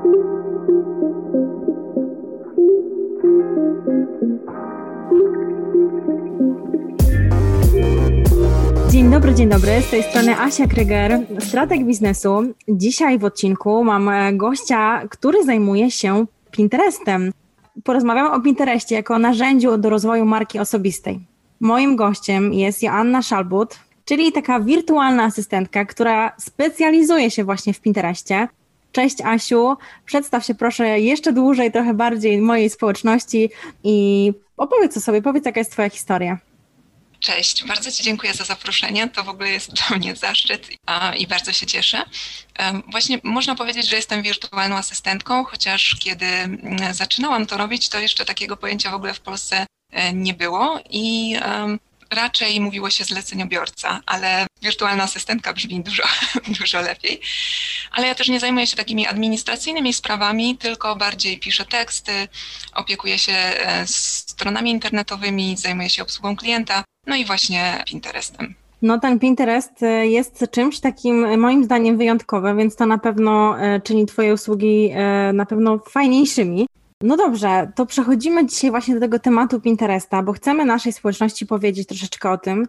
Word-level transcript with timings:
Dzień 0.00 0.12
dobry, 9.10 9.34
dzień 9.34 9.48
dobry. 9.48 9.82
Z 9.82 9.90
tej 9.90 10.02
strony 10.02 10.38
Asia 10.38 10.66
Kryger, 10.66 11.20
strateg 11.38 11.84
biznesu. 11.84 12.42
Dzisiaj 12.68 13.18
w 13.18 13.24
odcinku 13.24 13.84
mam 13.84 14.08
e, 14.08 14.32
gościa, 14.32 15.02
który 15.10 15.44
zajmuje 15.44 15.90
się 15.90 16.26
Pinterestem. 16.50 17.32
Porozmawiamy 17.84 18.32
o 18.32 18.40
Pinterestie 18.40 18.94
jako 18.94 19.18
narzędziu 19.18 19.78
do 19.78 19.90
rozwoju 19.90 20.24
marki 20.24 20.58
osobistej. 20.58 21.20
Moim 21.60 21.96
gościem 21.96 22.52
jest 22.52 22.82
Joanna 22.82 23.22
Szalbut, 23.22 23.78
czyli 24.04 24.32
taka 24.32 24.60
wirtualna 24.60 25.24
asystentka, 25.24 25.84
która 25.84 26.32
specjalizuje 26.38 27.30
się 27.30 27.44
właśnie 27.44 27.72
w 27.72 27.80
Pinterestie. 27.80 28.48
Cześć 28.92 29.20
Asiu, 29.20 29.76
przedstaw 30.06 30.44
się 30.44 30.54
proszę 30.54 31.00
jeszcze 31.00 31.32
dłużej, 31.32 31.72
trochę 31.72 31.94
bardziej 31.94 32.38
mojej 32.38 32.70
społeczności 32.70 33.50
i 33.84 34.32
opowiedz 34.56 34.96
o 34.96 35.00
sobie, 35.00 35.22
powiedz 35.22 35.46
jaka 35.46 35.60
jest 35.60 35.72
Twoja 35.72 35.90
historia. 35.90 36.38
Cześć, 37.20 37.64
bardzo 37.64 37.92
Ci 37.92 38.02
dziękuję 38.02 38.34
za 38.34 38.44
zaproszenie. 38.44 39.08
To 39.08 39.24
w 39.24 39.28
ogóle 39.28 39.50
jest 39.50 39.72
dla 39.72 39.96
mnie 39.96 40.16
zaszczyt 40.16 40.68
i 41.18 41.26
bardzo 41.26 41.52
się 41.52 41.66
cieszę. 41.66 42.02
Właśnie 42.90 43.18
można 43.22 43.54
powiedzieć, 43.54 43.88
że 43.88 43.96
jestem 43.96 44.22
wirtualną 44.22 44.76
asystentką, 44.76 45.44
chociaż 45.44 45.96
kiedy 46.00 46.26
mm, 46.26 46.94
zaczynałam 46.94 47.46
to 47.46 47.56
robić, 47.56 47.88
to 47.88 47.98
jeszcze 47.98 48.24
takiego 48.24 48.56
pojęcia 48.56 48.90
w 48.90 48.94
ogóle 48.94 49.14
w 49.14 49.20
Polsce 49.20 49.66
e, 49.92 50.12
nie 50.12 50.34
było 50.34 50.80
i 50.90 51.36
raczej 52.10 52.60
mówiło 52.60 52.90
się 52.90 53.04
zleceniobiorca, 53.04 54.00
ale 54.06 54.46
wirtualna 54.62 55.02
asystentka 55.02 55.52
brzmi 55.52 55.80
dużo, 55.80 56.02
dużo 56.60 56.80
lepiej. 56.80 57.20
Ale 57.92 58.06
ja 58.06 58.14
też 58.14 58.28
nie 58.28 58.40
zajmuję 58.40 58.66
się 58.66 58.76
takimi 58.76 59.06
administracyjnymi 59.06 59.92
sprawami, 59.92 60.56
tylko 60.56 60.96
bardziej 60.96 61.38
piszę 61.38 61.64
teksty, 61.64 62.12
opiekuję 62.74 63.18
się 63.18 63.32
e, 63.32 63.86
stronami 63.86 64.70
internetowymi, 64.70 65.56
zajmuję 65.56 65.90
się 65.90 66.02
obsługą 66.02 66.36
klienta, 66.36 66.84
no 67.06 67.16
i 67.16 67.24
właśnie 67.24 67.84
Pinterestem. 67.86 68.54
No 68.82 68.98
ten 68.98 69.18
Pinterest 69.18 69.82
e, 69.82 70.06
jest 70.06 70.44
czymś 70.50 70.80
takim 70.80 71.24
e, 71.24 71.36
moim 71.36 71.64
zdaniem 71.64 71.98
wyjątkowym, 71.98 72.58
więc 72.58 72.76
to 72.76 72.86
na 72.86 72.98
pewno 72.98 73.56
czyni 73.84 74.06
Twoje 74.06 74.34
usługi 74.34 74.90
na 75.32 75.46
pewno 75.46 75.78
fajniejszymi. 75.78 76.66
No 77.02 77.16
dobrze, 77.16 77.72
to 77.76 77.86
przechodzimy 77.86 78.46
dzisiaj 78.46 78.70
właśnie 78.70 78.94
do 78.94 79.00
tego 79.00 79.18
tematu 79.18 79.60
Pinteresta, 79.60 80.22
bo 80.22 80.32
chcemy 80.32 80.64
naszej 80.64 80.92
społeczności 80.92 81.46
powiedzieć 81.46 81.88
troszeczkę 81.88 82.30
o 82.30 82.38
tym, 82.38 82.66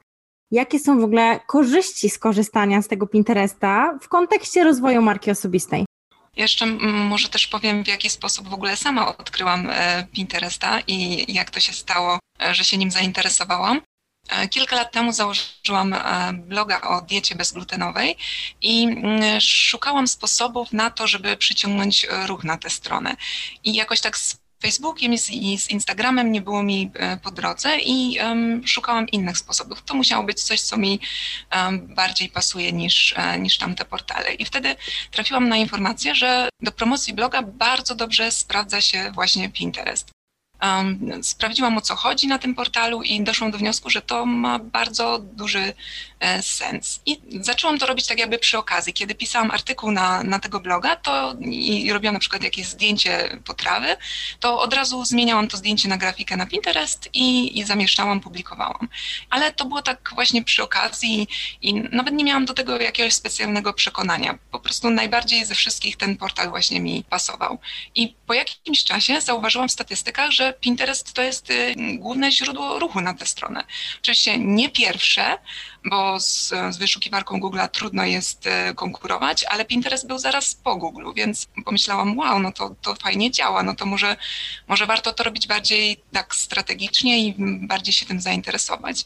jakie 0.52 0.80
są 0.80 1.00
w 1.00 1.04
ogóle 1.04 1.40
korzyści 1.48 2.10
skorzystania 2.10 2.82
z 2.82 2.88
tego 2.88 3.08
Pinteresta 3.08 3.98
w 4.02 4.08
kontekście 4.08 4.64
rozwoju 4.64 5.02
marki 5.02 5.32
osobistej. 5.32 5.86
Jeszcze 6.36 6.66
może 6.82 7.30
też 7.30 7.48
powiem, 7.48 7.84
w 7.84 7.88
jaki 7.88 8.10
sposób 8.10 8.48
w 8.48 8.54
ogóle 8.54 8.78
sama 8.78 9.18
odkryłam 9.18 9.68
e, 9.70 10.08
Pinteresta 10.12 10.80
i 10.88 11.26
jak 11.34 11.50
to 11.50 11.60
się 11.60 11.74
stało, 11.74 12.20
e, 12.42 12.56
że 12.56 12.64
się 12.64 12.78
nim 12.78 12.92
zainteresowałam. 12.92 13.82
E, 14.32 14.48
kilka 14.48 14.76
lat 14.76 14.92
temu 14.92 15.14
założyłam 15.14 15.96
bloga 16.34 16.82
o 16.82 17.02
diecie 17.02 17.36
bezglutenowej 17.36 18.18
i 18.62 18.84
mm, 18.84 19.42
szukałam 19.42 20.08
sposobów 20.08 20.74
na 20.74 20.90
to, 20.90 21.08
żeby 21.08 21.38
przyciągnąć 21.38 22.08
ruch 22.26 22.44
na 22.44 22.58
tę 22.58 22.70
stronę. 22.70 23.16
I 23.64 23.74
jakoś 23.74 24.02
tak 24.02 24.18
Facebookiem 24.62 25.14
i 25.32 25.58
z 25.58 25.70
Instagramem 25.70 26.32
nie 26.32 26.42
było 26.42 26.64
mi 26.64 26.92
e, 26.94 27.18
po 27.18 27.32
drodze 27.32 27.78
i 27.80 28.18
szukałam 28.66 29.10
innych 29.10 29.38
sposobów. 29.38 29.82
To 29.82 29.94
musiało 29.94 30.24
być 30.24 30.44
coś, 30.44 30.62
co 30.62 30.78
mi 30.78 31.00
bardziej 31.82 32.30
pasuje 32.30 32.72
niż, 32.72 33.14
e, 33.18 33.40
niż 33.40 33.58
tamte 33.58 33.86
portale. 33.86 34.34
I 34.34 34.46
wtedy 34.46 34.76
trafiłam 35.12 35.50
na 35.50 35.58
informację, 35.58 36.16
że 36.16 36.50
do 36.60 36.72
promocji 36.72 37.14
bloga 37.14 37.42
bardzo 37.42 37.96
dobrze 37.96 38.32
sprawdza 38.32 38.82
się 38.82 39.12
właśnie 39.12 39.50
Pinterest. 39.50 40.12
Um, 40.62 41.24
sprawdziłam 41.24 41.78
o 41.78 41.82
co 41.82 41.96
chodzi 41.96 42.28
na 42.28 42.40
tym 42.40 42.56
portalu 42.56 43.02
i 43.02 43.24
doszłam 43.24 43.52
do 43.52 43.58
wniosku, 43.58 43.90
że 43.90 44.02
to 44.02 44.26
ma 44.26 44.60
bardzo 44.60 45.20
duży 45.20 45.74
e, 46.20 46.42
sens. 46.44 47.02
I 47.06 47.20
zaczęłam 47.40 47.80
to 47.80 47.86
robić 47.86 48.08
tak 48.08 48.20
jakby 48.20 48.38
przy 48.38 48.58
okazji. 48.58 48.94
Kiedy 48.94 49.16
pisałam 49.16 49.52
artykuł 49.52 49.92
na, 49.92 50.24
na 50.24 50.40
tego 50.40 50.60
bloga 50.60 50.96
to 50.96 51.36
i 51.42 51.94
robiłam 51.94 52.14
na 52.14 52.20
przykład 52.20 52.44
jakieś 52.44 52.68
zdjęcie 52.68 53.40
potrawy, 53.46 53.98
to 54.40 54.62
od 54.62 54.74
razu 54.74 55.06
zmieniałam 55.06 55.48
to 55.48 55.58
zdjęcie 55.58 55.90
na 55.90 55.98
grafikę 55.98 56.38
na 56.38 56.46
Pinterest 56.46 57.10
i, 57.14 57.60
i 57.60 57.64
zamieszczałam, 57.64 58.20
publikowałam. 58.20 58.88
Ale 59.30 59.54
to 59.54 59.66
było 59.66 59.82
tak 59.82 60.12
właśnie 60.16 60.44
przy 60.44 60.64
okazji 60.64 61.28
i 61.62 61.74
nawet 61.74 62.14
nie 62.14 62.24
miałam 62.24 62.46
do 62.46 62.54
tego 62.54 62.82
jakiegoś 62.82 63.14
specjalnego 63.14 63.74
przekonania. 63.74 64.38
Po 64.52 64.60
prostu 64.60 64.90
najbardziej 64.90 65.46
ze 65.46 65.56
wszystkich 65.56 65.98
ten 65.98 66.18
portal 66.18 66.50
właśnie 66.50 66.80
mi 66.80 67.04
pasował. 67.10 67.60
I 67.96 68.16
po 68.28 68.34
jakimś 68.34 68.84
czasie 68.84 69.22
zauważyłam 69.22 69.70
w 69.70 69.72
statystykach, 69.72 70.32
że 70.32 70.51
Pinterest 70.54 71.14
to 71.14 71.22
jest 71.22 71.50
y, 71.50 71.76
główne 71.98 72.32
źródło 72.32 72.80
ruchu 72.80 73.02
na 73.02 73.14
tę 73.14 73.26
stronę. 73.26 73.64
Oczywiście 74.02 74.38
nie 74.38 74.70
pierwsze, 74.70 75.38
bo 75.86 76.20
z, 76.20 76.50
z 76.70 76.78
wyszukiwarką 76.78 77.40
Google'a 77.40 77.68
trudno 77.68 78.06
jest 78.06 78.48
y, 78.48 78.76
konkurować, 78.76 79.44
ale 79.44 79.66
Pinterest 79.66 80.08
był 80.08 80.18
zaraz 80.18 80.56
po 80.56 80.76
Google, 80.76 81.06
więc 81.16 81.48
pomyślałam, 81.66 82.18
wow, 82.18 82.40
no 82.40 82.52
to, 82.52 82.76
to 82.82 82.96
fajnie 82.96 83.32
działa, 83.32 83.64
no 83.64 83.76
to 83.76 83.86
może, 83.86 84.18
może 84.68 84.86
warto 84.86 85.14
to 85.14 85.24
robić 85.24 85.48
bardziej 85.48 85.98
tak 86.12 86.36
strategicznie 86.36 87.28
i 87.28 87.36
bardziej 87.68 87.94
się 87.94 88.06
tym 88.06 88.22
zainteresować. 88.22 89.06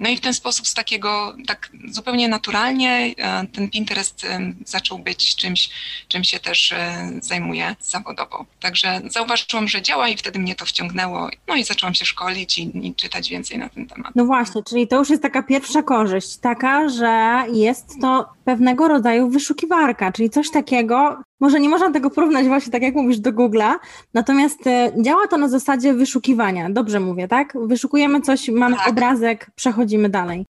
No 0.00 0.08
i 0.08 0.16
w 0.16 0.20
ten 0.20 0.34
sposób 0.34 0.66
z 0.66 0.74
takiego, 0.74 1.36
tak 1.46 1.70
zupełnie 1.88 2.28
naturalnie 2.28 3.14
e, 3.18 3.46
ten 3.46 3.70
Pinterest 3.70 4.24
e, 4.24 4.52
zaczął 4.64 4.98
być 4.98 5.36
czymś, 5.36 5.70
czym 6.08 6.24
się 6.24 6.40
też 6.40 6.72
e, 6.72 7.10
zajmuję 7.22 7.76
zawodowo. 7.80 8.46
Także 8.60 9.00
zauważyłam, 9.06 9.68
że 9.68 9.82
działa 9.82 10.08
i 10.08 10.16
wtedy 10.16 10.38
mnie 10.38 10.54
to 10.54 10.66
wciągnęło. 10.66 11.28
No 11.48 11.56
i 11.56 11.64
zaczęłam 11.64 11.94
się 11.94 12.04
szkolić 12.04 12.58
i, 12.58 12.86
i 12.86 12.94
czytać 12.94 13.30
więcej 13.30 13.58
na 13.58 13.68
ten 13.68 13.86
temat. 13.86 14.12
No 14.14 14.24
właśnie, 14.24 14.62
czyli 14.62 14.88
to 14.88 14.96
już 14.96 15.10
jest 15.10 15.22
taka 15.22 15.42
pierwsza 15.42 15.82
korzyść, 15.82 16.11
taka, 16.40 16.88
że 16.88 17.42
jest 17.52 18.00
to 18.00 18.28
pewnego 18.44 18.88
rodzaju 18.88 19.28
wyszukiwarka, 19.28 20.12
czyli 20.12 20.30
coś 20.30 20.50
takiego, 20.50 21.16
może 21.40 21.60
nie 21.60 21.68
można 21.68 21.90
tego 21.90 22.10
porównać 22.10 22.46
właśnie 22.46 22.72
tak 22.72 22.82
jak 22.82 22.94
mówisz 22.94 23.18
do 23.18 23.32
Google'a, 23.32 23.74
natomiast 24.14 24.66
e, 24.66 24.92
działa 25.02 25.26
to 25.26 25.36
na 25.36 25.48
zasadzie 25.48 25.94
wyszukiwania, 25.94 26.70
dobrze 26.70 27.00
mówię, 27.00 27.28
tak? 27.28 27.52
Wyszukujemy 27.66 28.20
coś, 28.20 28.48
mamy 28.48 28.76
tak. 28.76 28.88
obrazek, 28.88 29.50
przechodzimy 29.54 30.08
dalej. 30.08 30.46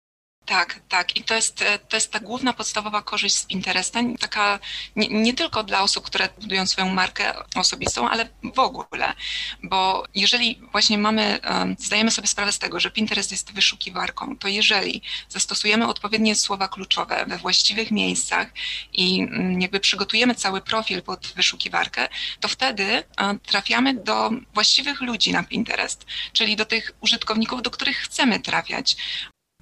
Tak, 0.45 0.81
tak. 0.89 1.17
I 1.17 1.25
to 1.25 1.34
jest, 1.34 1.62
e, 1.62 1.78
to 1.78 1.97
jest 1.97 2.12
ta 2.12 2.21
główna 2.21 2.53
podstawowa 2.53 3.03
korzyść 3.03 3.34
z 3.34 3.47
Pinteresta, 3.47 4.01
taka 4.21 4.59
nie, 4.97 5.09
nie, 5.09 5.34
tylko 5.34 5.62
dla 5.65 5.83
osób, 5.83 6.05
które 6.05 6.28
budują 6.41 6.67
swoją 6.67 6.89
markę 6.89 7.34
osobistą, 7.55 8.11
ale 8.11 8.28
w 8.55 8.59
ogóle. 8.59 9.15
Bo 9.62 10.05
jeżeli 10.15 10.61
właśnie 10.73 10.99
mamy, 10.99 11.41
zdajemy 11.78 12.11
sobie 12.11 12.28
sprawę 12.28 12.53
z 12.53 12.59
tego, 12.59 12.81
że 12.81 12.91
Pinterest 12.91 13.31
jest 13.31 13.53
wyszukiwarką, 13.53 14.37
to 14.37 14.49
jeżeli 14.49 15.03
zastosujemy 15.28 15.87
odpowiednie 15.87 16.37
słowa 16.37 16.69
kluczowe 16.69 17.25
we 17.28 17.39
właściwych 17.39 17.91
miejscach 17.91 18.49
i 18.93 19.21
mm, 19.21 19.61
jakby 19.61 19.81
przygotujemy 19.81 20.34
cały 20.34 20.61
profil 20.61 21.03
pod 21.03 21.27
wyszukiwarkę, 21.27 22.09
to 22.41 22.49
wtedy 22.49 23.05
trafiamy 23.47 23.95
do 23.95 24.31
właściwych 24.55 25.01
ludzi 25.01 25.33
na 25.33 25.43
Pinterest, 25.43 26.07
czyli 26.33 26.57
do 26.57 26.65
tych 26.65 26.93
użytkowników, 27.01 27.62
do 27.62 27.71
których 27.71 27.97
chcemy 27.97 28.41
trafiać. 28.41 28.97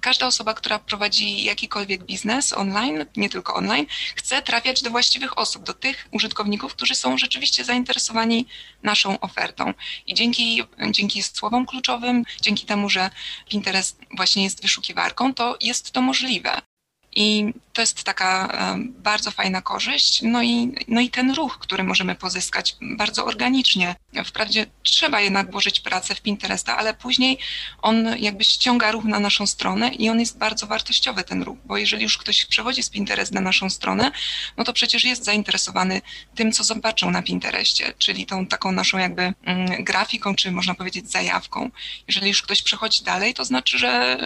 Każda 0.01 0.27
osoba, 0.27 0.53
która 0.53 0.79
prowadzi 0.79 1.43
jakikolwiek 1.43 2.03
biznes 2.03 2.53
online, 2.53 3.05
nie 3.17 3.29
tylko 3.29 3.53
online, 3.53 3.85
chce 4.15 4.41
trafiać 4.41 4.81
do 4.81 4.89
właściwych 4.89 5.37
osób, 5.37 5.63
do 5.63 5.73
tych 5.73 6.07
użytkowników, 6.11 6.75
którzy 6.75 6.95
są 6.95 7.17
rzeczywiście 7.17 7.63
zainteresowani 7.65 8.45
naszą 8.83 9.19
ofertą. 9.19 9.73
I 10.07 10.13
dzięki, 10.13 10.63
dzięki 10.91 11.23
słowom 11.23 11.65
kluczowym, 11.65 12.23
dzięki 12.41 12.65
temu, 12.65 12.89
że 12.89 13.09
Pinterest 13.49 13.99
właśnie 14.17 14.43
jest 14.43 14.61
wyszukiwarką, 14.61 15.33
to 15.33 15.57
jest 15.61 15.91
to 15.91 16.01
możliwe. 16.01 16.68
I 17.15 17.53
to 17.73 17.81
jest 17.81 18.03
taka 18.03 18.57
bardzo 18.85 19.31
fajna 19.31 19.61
korzyść. 19.61 20.21
No 20.21 20.43
i, 20.43 20.75
no 20.87 21.01
i 21.01 21.09
ten 21.09 21.33
ruch, 21.33 21.57
który 21.59 21.83
możemy 21.83 22.15
pozyskać 22.15 22.75
bardzo 22.81 23.25
organicznie. 23.25 23.95
Wprawdzie 24.25 24.65
trzeba 24.83 25.21
jednak 25.21 25.51
włożyć 25.51 25.79
pracę 25.79 26.15
w 26.15 26.21
Pinteresta, 26.21 26.77
ale 26.77 26.93
później 26.93 27.37
on 27.81 28.17
jakby 28.17 28.43
ściąga 28.43 28.91
ruch 28.91 29.03
na 29.03 29.19
naszą 29.19 29.47
stronę 29.47 29.89
i 29.89 30.09
on 30.09 30.19
jest 30.19 30.37
bardzo 30.37 30.67
wartościowy, 30.67 31.23
ten 31.23 31.43
ruch, 31.43 31.57
bo 31.65 31.77
jeżeli 31.77 32.03
już 32.03 32.17
ktoś 32.17 32.45
przechodzi 32.45 32.83
z 32.83 32.89
Pinterest 32.89 33.33
na 33.33 33.41
naszą 33.41 33.69
stronę, 33.69 34.11
no 34.57 34.63
to 34.63 34.73
przecież 34.73 35.03
jest 35.03 35.25
zainteresowany 35.25 36.01
tym, 36.35 36.51
co 36.51 36.63
zobaczył 36.63 37.11
na 37.11 37.21
Pinterestie, 37.21 37.93
czyli 37.97 38.25
tą 38.25 38.47
taką 38.47 38.71
naszą 38.71 38.97
jakby 38.97 39.33
mm, 39.43 39.83
grafiką, 39.83 40.35
czy 40.35 40.51
można 40.51 40.73
powiedzieć 40.75 41.11
zajawką. 41.11 41.69
Jeżeli 42.07 42.27
już 42.27 42.41
ktoś 42.41 42.61
przechodzi 42.61 43.03
dalej, 43.03 43.33
to 43.33 43.45
znaczy, 43.45 43.77
że, 43.77 44.17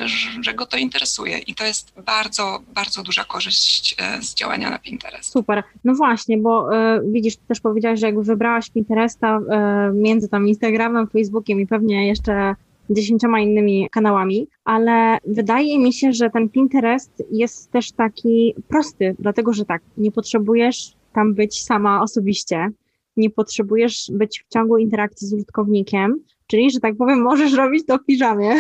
że 0.42 0.54
go 0.54 0.66
to 0.66 0.78
interesuje 0.78 1.38
i 1.38 1.56
to 1.56 1.66
jest 1.66 1.94
bardzo, 2.06 2.60
bardzo 2.74 3.04
duża 3.04 3.24
korzyść 3.24 3.96
e, 4.00 4.22
z 4.22 4.34
działania 4.34 4.70
na 4.70 4.80
Pinterest. 4.80 5.32
Super. 5.32 5.64
No 5.84 5.96
właśnie, 5.96 6.38
bo 6.38 6.76
e, 6.78 7.02
widzisz, 7.12 7.36
też 7.36 7.60
powiedziałaś, 7.60 8.00
że 8.00 8.06
jakby 8.06 8.24
wybrałaś 8.24 8.70
Pinteresta 8.70 9.38
e, 9.38 9.92
między 9.94 10.30
tam 10.30 10.48
Instagramem, 10.48 11.08
Facebookiem 11.08 11.60
i 11.60 11.68
pewnie 11.68 12.08
jeszcze 12.08 12.56
dziesięcioma 12.90 13.40
innymi 13.40 13.90
kanałami, 13.92 14.48
ale 14.66 15.18
wydaje 15.28 15.80
mi 15.80 15.94
się, 15.94 16.14
że 16.14 16.30
ten 16.30 16.50
Pinterest 16.50 17.24
jest 17.32 17.72
też 17.72 17.92
taki 17.92 18.56
prosty, 18.68 19.16
dlatego 19.20 19.54
że 19.54 19.66
tak, 19.66 19.82
nie 19.98 20.12
potrzebujesz 20.12 20.94
tam 21.14 21.34
być 21.34 21.64
sama 21.64 22.02
osobiście, 22.02 22.70
nie 23.18 23.30
potrzebujesz 23.30 24.12
być 24.14 24.44
w 24.48 24.54
ciągu 24.54 24.78
interakcji 24.78 25.28
z 25.28 25.34
użytkownikiem, 25.34 26.20
czyli, 26.48 26.72
że 26.72 26.80
tak 26.80 26.96
powiem, 26.98 27.22
możesz 27.22 27.54
robić 27.54 27.86
to 27.86 27.98
w 27.98 28.06
piżamie. 28.06 28.56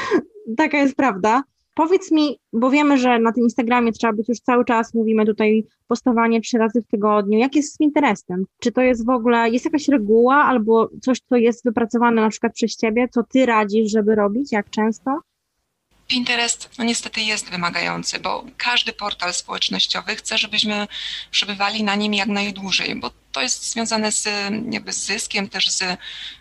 Taka 0.56 0.78
jest 0.78 0.96
prawda. 0.96 1.42
Powiedz 1.78 2.10
mi, 2.10 2.38
bo 2.52 2.70
wiemy, 2.70 2.98
że 2.98 3.18
na 3.18 3.32
tym 3.32 3.44
Instagramie 3.44 3.92
trzeba 3.92 4.12
być 4.12 4.28
już 4.28 4.40
cały 4.40 4.64
czas, 4.64 4.94
mówimy 4.94 5.26
tutaj 5.26 5.64
postowanie 5.88 6.40
trzy 6.40 6.58
razy 6.58 6.82
w 6.82 6.90
tygodniu. 6.90 7.38
Jak 7.38 7.56
jest 7.56 7.74
z 7.74 7.78
Pinterestem? 7.78 8.44
Czy 8.60 8.72
to 8.72 8.80
jest 8.80 9.06
w 9.06 9.08
ogóle, 9.08 9.50
jest 9.50 9.64
jakaś 9.64 9.88
reguła 9.88 10.36
albo 10.36 10.88
coś, 11.02 11.20
co 11.20 11.36
jest 11.36 11.64
wypracowane 11.64 12.22
na 12.22 12.28
przykład 12.28 12.52
przez 12.52 12.76
ciebie, 12.76 13.08
co 13.08 13.22
ty 13.22 13.46
radzisz, 13.46 13.92
żeby 13.92 14.14
robić, 14.14 14.52
jak 14.52 14.70
często? 14.70 15.20
Pinterest 16.06 16.70
no 16.78 16.84
niestety 16.84 17.20
jest 17.20 17.50
wymagający, 17.50 18.20
bo 18.20 18.44
każdy 18.56 18.92
portal 18.92 19.34
społecznościowy 19.34 20.16
chce, 20.16 20.38
żebyśmy 20.38 20.86
przebywali 21.30 21.84
na 21.84 21.94
nim 21.94 22.14
jak 22.14 22.28
najdłużej, 22.28 22.96
bo 22.96 23.10
to 23.38 23.42
jest 23.42 23.72
związane 23.72 24.12
z, 24.12 24.28
jakby 24.70 24.92
zyskiem, 24.92 25.48
też 25.48 25.70
z 25.70 25.82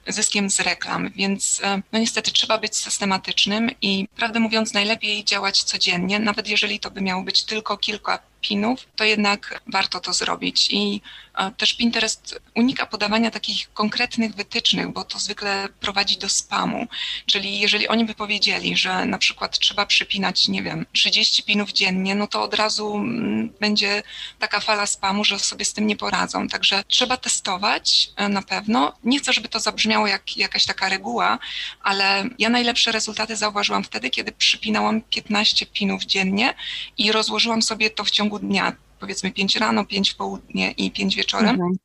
zyskiem 0.08 0.50
z 0.50 0.60
reklam, 0.60 1.10
więc 1.16 1.62
e, 1.64 1.82
no 1.92 2.00
niestety 2.00 2.32
trzeba 2.32 2.58
być 2.58 2.76
systematycznym 2.78 3.70
i 3.82 4.08
prawdę 4.16 4.40
mówiąc 4.40 4.74
najlepiej 4.74 5.24
działać 5.24 5.64
codziennie, 5.64 6.20
nawet 6.20 6.48
jeżeli 6.48 6.80
to 6.80 6.92
by 6.92 7.02
miało 7.02 7.24
być 7.24 7.44
tylko 7.44 7.78
kilka 7.78 8.20
pinów, 8.42 8.88
to 8.96 9.04
jednak 9.04 9.62
warto 9.68 10.00
to 10.00 10.14
zrobić. 10.14 10.68
I 10.72 11.02
e, 11.38 11.52
też 11.52 11.74
Pinterest 11.74 12.40
unika 12.56 12.86
podawania 12.86 13.32
takich 13.32 13.74
konkretnych 13.74 14.36
wytycznych, 14.36 14.90
bo 14.90 15.04
to 15.04 15.20
zwykle 15.20 15.70
prowadzi 15.80 16.18
do 16.18 16.30
spamu. 16.30 16.88
Czyli 17.26 17.60
jeżeli 17.60 17.88
oni 17.88 18.06
by 18.06 18.16
powiedzieli, 18.16 18.78
że 18.78 19.06
na 19.06 19.18
przykład 19.18 19.60
trzeba 19.60 19.86
przypinać, 19.86 20.48
nie 20.48 20.64
wiem, 20.64 20.86
30 20.94 21.44
pinów 21.44 21.72
dziennie, 21.72 22.16
no 22.16 22.28
to 22.28 22.42
od 22.42 22.54
razu 22.54 22.96
mm, 22.96 23.50
będzie 23.60 24.04
taka 24.40 24.60
fala 24.60 24.86
spamu, 24.86 25.24
że 25.24 25.40
sobie 25.40 25.66
z 25.66 25.74
tym 25.74 25.88
nie 25.88 25.96
poradzą. 25.96 26.48
Także 26.48 26.84
trzeba 26.88 27.18
testować 27.18 28.10
e, 28.16 28.30
na 28.30 28.42
pewno. 28.42 28.94
Nie 29.04 29.20
chcę, 29.20 29.34
żeby 29.34 29.50
to 29.50 29.60
zabrzmiało 29.60 30.08
jak 30.08 30.38
jakaś 30.38 30.66
taka 30.66 30.90
reguła, 30.90 31.40
ale 31.84 32.30
ja 32.40 32.50
najlepsze 32.50 32.92
rezultaty 32.92 33.36
zauważyłam 33.36 33.84
wtedy, 33.84 34.10
kiedy 34.10 34.32
przypinałam 34.32 35.02
15 35.02 35.66
pinów 35.66 36.06
dziennie 36.06 36.54
i 36.98 37.12
rozłożyłam 37.12 37.62
sobie 37.62 37.90
to 37.90 38.04
w 38.04 38.12
ciągu 38.12 38.37
dnia, 38.40 38.76
powiedzmy 39.00 39.32
5 39.32 39.56
rano, 39.56 39.86
5 39.86 40.10
w 40.10 40.16
południe 40.16 40.72
i 40.72 40.92
5 40.92 41.16
wieczorem. 41.16 41.50
Mhm 41.50 41.78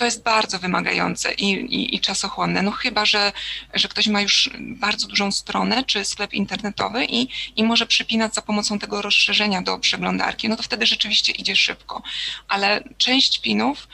to 0.00 0.04
jest 0.04 0.22
bardzo 0.22 0.58
wymagające 0.58 1.32
i, 1.34 1.50
i, 1.52 1.96
i, 1.96 2.00
czasochłonne. 2.00 2.62
No 2.62 2.70
chyba, 2.70 3.04
że, 3.04 3.32
że 3.74 3.88
ktoś 3.88 4.06
ma 4.06 4.20
już 4.20 4.50
bardzo 4.60 5.06
dużą 5.06 5.32
stronę 5.32 5.84
czy 5.84 6.04
sklep 6.04 6.32
internetowy 6.32 7.04
i, 7.04 7.28
i 7.56 7.64
może 7.64 7.86
przypinać 7.86 8.34
za 8.34 8.42
pomocą 8.42 8.78
tego 8.78 9.02
rozszerzenia 9.02 9.62
do 9.62 9.78
przeglądarki, 9.78 10.48
no 10.48 10.56
to 10.56 10.62
wtedy 10.62 10.86
rzeczywiście 10.86 11.32
idzie 11.32 11.56
szybko. 11.56 12.02
Ale 12.48 12.84
część 12.98 13.40
pinów 13.40 13.88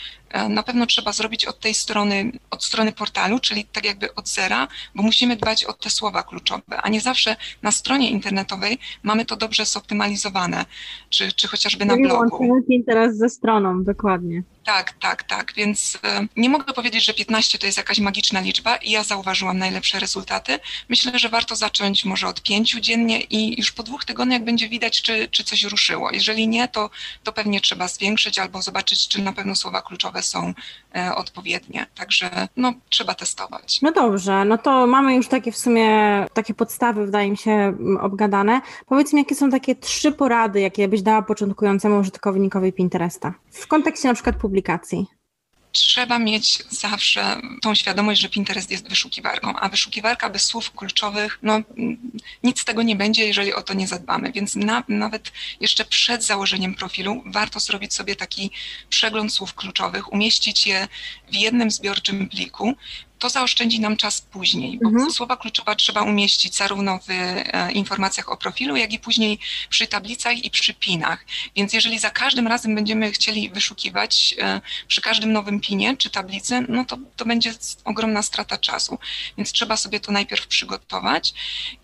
na 0.49 0.63
pewno 0.63 0.87
trzeba 0.87 1.13
zrobić 1.13 1.45
od 1.45 1.61
tej 1.61 1.75
strony, 1.75 2.33
od 2.51 2.65
strony 2.65 2.93
portalu, 2.93 3.39
czyli 3.39 3.65
tak 3.65 3.85
jakby 3.85 4.15
od 4.15 4.29
zera, 4.29 4.69
bo 4.95 5.03
musimy 5.03 5.37
dbać 5.37 5.65
o 5.65 5.73
te 5.73 5.91
słowa 5.91 6.23
kluczowe, 6.23 6.77
a 6.83 6.89
nie 6.89 7.01
zawsze 7.01 7.37
na 7.63 7.71
stronie 7.71 8.11
internetowej 8.11 8.79
mamy 9.03 9.25
to 9.25 9.37
dobrze 9.37 9.65
zoptymalizowane, 9.65 10.65
czy, 11.11 11.33
czy 11.33 11.49
chociażby 11.49 11.85
na 11.85 11.97
blogu. 11.97 12.37
Łączymy 12.41 12.85
teraz 12.87 13.17
ze 13.17 13.29
stroną, 13.29 13.85
dokładnie. 13.85 14.43
Tak, 14.67 14.93
tak, 14.93 15.23
tak, 15.23 15.53
więc 15.57 15.99
e, 16.05 16.27
nie 16.37 16.51
mogę 16.51 16.73
powiedzieć, 16.73 17.05
że 17.05 17.15
15 17.15 17.59
to 17.59 17.67
jest 17.67 17.79
jakaś 17.79 17.99
magiczna 17.99 18.41
liczba 18.41 18.77
i 18.77 18.91
ja 18.91 19.05
zauważyłam 19.05 19.59
najlepsze 19.59 20.01
rezultaty. 20.01 20.59
Myślę, 20.89 21.19
że 21.19 21.29
warto 21.29 21.57
zacząć 21.57 22.05
może 22.05 22.29
od 22.29 22.43
pięciu 22.43 22.81
dziennie 22.81 23.21
i 23.21 23.59
już 23.59 23.73
po 23.73 23.83
dwóch 23.83 24.05
tygodniach 24.05 24.43
będzie 24.43 24.69
widać, 24.69 25.03
czy, 25.03 25.29
czy 25.29 25.45
coś 25.45 25.63
ruszyło. 25.63 26.11
Jeżeli 26.11 26.49
nie, 26.49 26.69
to, 26.69 26.91
to 27.23 27.33
pewnie 27.33 27.61
trzeba 27.61 27.89
zwiększyć 27.89 28.39
albo 28.39 28.63
zobaczyć, 28.63 29.09
czy 29.09 29.23
na 29.23 29.33
pewno 29.33 29.57
słowa 29.57 29.83
kluczowe 29.83 30.23
są 30.23 30.55
odpowiednie. 31.17 31.87
Także 31.95 32.49
no, 32.57 32.73
trzeba 32.89 33.15
testować. 33.15 33.83
No 33.83 33.93
dobrze, 33.93 34.45
no 34.45 34.59
to 34.59 34.87
mamy 34.87 35.15
już 35.15 35.29
takie 35.29 35.53
w 35.53 35.57
sumie 35.57 35.89
takie 36.33 36.55
podstawy, 36.55 37.07
wydaje 37.07 37.31
mi 37.31 37.37
się, 37.37 37.77
obgadane. 38.01 38.61
Powiedz 38.87 39.13
mi, 39.13 39.19
jakie 39.19 39.35
są 39.35 39.51
takie 39.51 39.75
trzy 39.75 40.13
porady, 40.13 40.61
jakie 40.61 40.89
byś 40.89 41.03
dała 41.03 41.23
początkującemu 41.23 41.99
użytkownikowi 41.99 42.73
Pinteresta 42.73 43.35
w 43.51 43.67
kontekście 43.67 44.09
na 44.09 44.15
przykład 44.15 44.37
publikacji? 44.37 45.07
Trzeba 45.79 46.19
mieć 46.19 46.63
zawsze 46.71 47.41
tą 47.63 47.75
świadomość, 47.75 48.21
że 48.21 48.29
Pinterest 48.29 48.71
jest 48.71 48.89
wyszukiwarką, 48.89 49.57
a 49.57 49.69
wyszukiwarka 49.69 50.31
bez 50.31 50.45
słów 50.45 50.71
kluczowych, 50.71 51.39
no 51.43 51.61
nic 52.43 52.61
z 52.61 52.65
tego 52.65 52.83
nie 52.83 52.97
będzie, 52.97 53.27
jeżeli 53.27 53.55
o 53.55 53.63
to 53.63 53.75
nie 53.75 53.87
zadbamy. 53.87 54.33
Więc 54.33 54.57
na, 54.57 54.85
nawet 54.89 55.33
jeszcze 55.61 55.85
przed 55.85 56.25
założeniem 56.25 56.75
profilu 56.75 57.23
warto 57.27 57.61
zrobić 57.61 57.95
sobie 57.95 58.17
taki 58.17 58.51
przegląd 58.89 59.33
słów 59.33 59.55
kluczowych, 59.55 60.13
umieścić 60.13 60.67
je 60.67 60.89
w 61.31 61.35
jednym 61.35 61.71
zbiorczym 61.71 62.29
pliku, 62.29 62.75
to 63.19 63.29
zaoszczędzi 63.29 63.81
nam 63.81 63.97
czas 63.97 64.21
później, 64.21 64.79
bo 64.83 64.89
mhm. 64.89 65.11
słowa 65.11 65.37
kluczowe 65.37 65.77
trzeba 65.77 66.03
umieścić 66.03 66.57
zarówno 66.57 66.99
w 66.99 67.11
e, 67.11 67.73
informacjach 67.73 68.33
o 68.33 68.37
profilu, 68.37 68.77
jak 68.77 68.93
i 68.93 68.99
później 68.99 69.39
przy 69.71 69.87
tablicach 69.87 70.45
i 70.45 70.51
przy 70.51 70.75
pinach. 70.75 71.25
Więc 71.57 71.73
jeżeli 71.73 71.99
za 71.99 72.11
każdym 72.11 72.47
razem 72.47 72.75
będziemy 72.75 73.13
chcieli 73.13 73.51
wyszukiwać 73.51 74.35
e, 74.39 74.61
przy 74.89 75.01
każdym 75.01 75.33
nowym 75.33 75.61
czy 75.99 76.11
tablicy, 76.11 76.65
no 76.69 76.85
to, 76.85 76.99
to 77.17 77.25
będzie 77.25 77.55
ogromna 77.85 78.23
strata 78.23 78.59
czasu. 78.59 78.99
Więc 79.37 79.53
trzeba 79.53 79.77
sobie 79.77 80.01
to 80.01 80.13
najpierw 80.13 80.47
przygotować 80.47 81.35